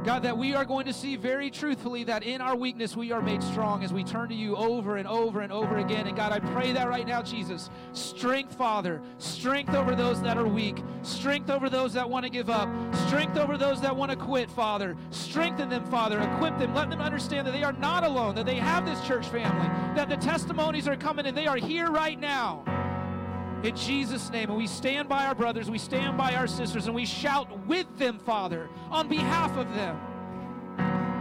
God, 0.04 0.22
that 0.22 0.38
we 0.38 0.54
are 0.54 0.64
going 0.64 0.86
to 0.86 0.92
see 0.92 1.16
very 1.16 1.50
truthfully 1.50 2.04
that 2.04 2.22
in 2.22 2.40
our 2.40 2.54
weakness 2.54 2.96
we 2.96 3.10
are 3.10 3.20
made 3.20 3.42
strong 3.42 3.82
as 3.82 3.92
we 3.92 4.04
turn 4.04 4.28
to 4.28 4.34
you 4.34 4.54
over 4.56 4.96
and 4.96 5.08
over 5.08 5.40
and 5.40 5.52
over 5.52 5.78
again. 5.78 6.06
And 6.06 6.16
God, 6.16 6.30
I 6.30 6.38
pray 6.38 6.72
that 6.72 6.88
right 6.88 7.06
now, 7.06 7.20
Jesus. 7.20 7.68
Strength, 7.92 8.54
Father. 8.54 9.02
Strength 9.18 9.74
over 9.74 9.96
those 9.96 10.22
that 10.22 10.36
are 10.36 10.46
weak. 10.46 10.82
Strength 11.02 11.50
over 11.50 11.68
those 11.68 11.92
that 11.94 12.08
want 12.08 12.24
to 12.24 12.30
give 12.30 12.48
up. 12.48 12.68
Strength 13.08 13.38
over 13.38 13.58
those 13.58 13.80
that 13.80 13.94
want 13.94 14.10
to 14.10 14.16
quit, 14.16 14.50
Father. 14.50 14.96
Strengthen 15.10 15.68
them, 15.68 15.84
Father. 15.86 16.20
Equip 16.20 16.58
them. 16.58 16.74
Let 16.74 16.90
them 16.90 17.00
understand 17.00 17.46
that 17.46 17.52
they 17.52 17.64
are 17.64 17.72
not 17.72 18.04
alone, 18.04 18.34
that 18.36 18.46
they 18.46 18.56
have 18.56 18.86
this 18.86 19.04
church 19.06 19.26
family, 19.26 19.68
that 19.96 20.08
the 20.08 20.16
testimonies 20.16 20.86
are 20.86 20.96
coming 20.96 21.26
and 21.26 21.36
they 21.36 21.46
are 21.46 21.56
here 21.56 21.90
right 21.90 22.18
now 22.18 22.62
in 23.62 23.74
Jesus' 23.76 24.30
name. 24.30 24.50
And 24.50 24.58
we 24.58 24.66
stand 24.66 25.08
by 25.08 25.26
our 25.26 25.34
brothers, 25.34 25.70
we 25.70 25.78
stand 25.78 26.16
by 26.16 26.34
our 26.34 26.46
sisters, 26.46 26.86
and 26.86 26.94
we 26.94 27.04
shout 27.04 27.66
with 27.66 27.86
them, 27.98 28.18
Father, 28.18 28.68
on 28.90 29.08
behalf 29.08 29.56
of 29.56 29.72
them. 29.74 29.98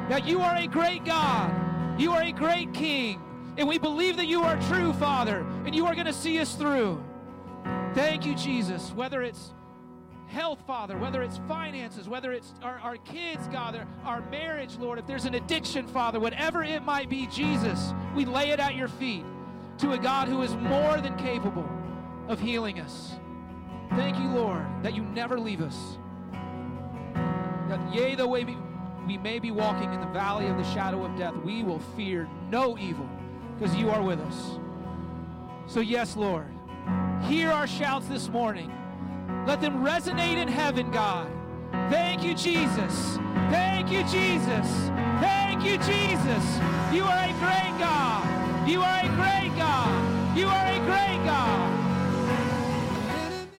That 0.09 0.27
you 0.27 0.41
are 0.41 0.55
a 0.55 0.67
great 0.67 1.03
God, 1.03 1.99
you 1.99 2.11
are 2.11 2.21
a 2.21 2.31
great 2.31 2.73
King, 2.73 3.21
and 3.57 3.67
we 3.67 3.77
believe 3.77 4.17
that 4.17 4.27
you 4.27 4.43
are 4.43 4.59
true, 4.63 4.93
Father, 4.93 5.45
and 5.65 5.75
you 5.75 5.85
are 5.85 5.95
going 5.95 6.07
to 6.07 6.13
see 6.13 6.39
us 6.39 6.55
through. 6.55 7.03
Thank 7.93 8.25
you, 8.25 8.35
Jesus. 8.35 8.91
Whether 8.93 9.23
it's 9.23 9.53
health, 10.27 10.59
Father, 10.67 10.97
whether 10.97 11.23
it's 11.23 11.39
finances, 11.47 12.07
whether 12.07 12.31
it's 12.31 12.53
our, 12.61 12.79
our 12.79 12.97
kids, 12.97 13.47
God, 13.47 13.87
our 14.03 14.21
marriage, 14.29 14.77
Lord, 14.77 14.99
if 14.99 15.07
there's 15.07 15.25
an 15.25 15.35
addiction, 15.35 15.87
Father, 15.87 16.19
whatever 16.19 16.63
it 16.63 16.83
might 16.83 17.09
be, 17.09 17.27
Jesus, 17.27 17.93
we 18.15 18.25
lay 18.25 18.51
it 18.51 18.59
at 18.59 18.75
your 18.75 18.87
feet 18.87 19.25
to 19.79 19.93
a 19.93 19.97
God 19.97 20.27
who 20.27 20.41
is 20.41 20.53
more 20.55 20.99
than 21.01 21.15
capable 21.17 21.67
of 22.27 22.39
healing 22.39 22.79
us. 22.79 23.15
Thank 23.91 24.17
you, 24.17 24.27
Lord, 24.29 24.65
that 24.83 24.95
you 24.95 25.03
never 25.03 25.39
leave 25.39 25.61
us. 25.61 25.97
That, 27.69 27.93
yea, 27.93 28.15
though 28.15 28.27
we, 28.27 28.57
we 29.05 29.17
may 29.17 29.39
be 29.39 29.51
walking 29.51 29.93
in 29.93 29.99
the 29.99 30.07
valley 30.07 30.47
of 30.47 30.57
the 30.57 30.63
shadow 30.63 31.05
of 31.05 31.17
death, 31.17 31.35
we 31.37 31.63
will 31.63 31.79
fear 31.95 32.29
no 32.49 32.77
evil 32.77 33.07
because 33.57 33.75
you 33.75 33.89
are 33.89 34.01
with 34.01 34.19
us. 34.19 34.59
So, 35.67 35.79
yes, 35.79 36.15
Lord, 36.15 36.47
hear 37.23 37.49
our 37.51 37.67
shouts 37.67 38.07
this 38.07 38.29
morning. 38.29 38.71
Let 39.45 39.61
them 39.61 39.83
resonate 39.83 40.37
in 40.37 40.47
heaven, 40.47 40.91
God. 40.91 41.29
Thank 41.89 42.23
you, 42.23 42.33
Jesus. 42.33 43.17
Thank 43.49 43.91
you, 43.91 44.03
Jesus. 44.03 44.67
Thank 45.19 45.63
you, 45.63 45.77
Jesus. 45.77 46.59
You 46.93 47.03
are 47.03 47.25
a 47.25 47.33
great 47.39 47.79
God. 47.79 48.69
You 48.69 48.81
are 48.81 48.99
a 49.03 49.17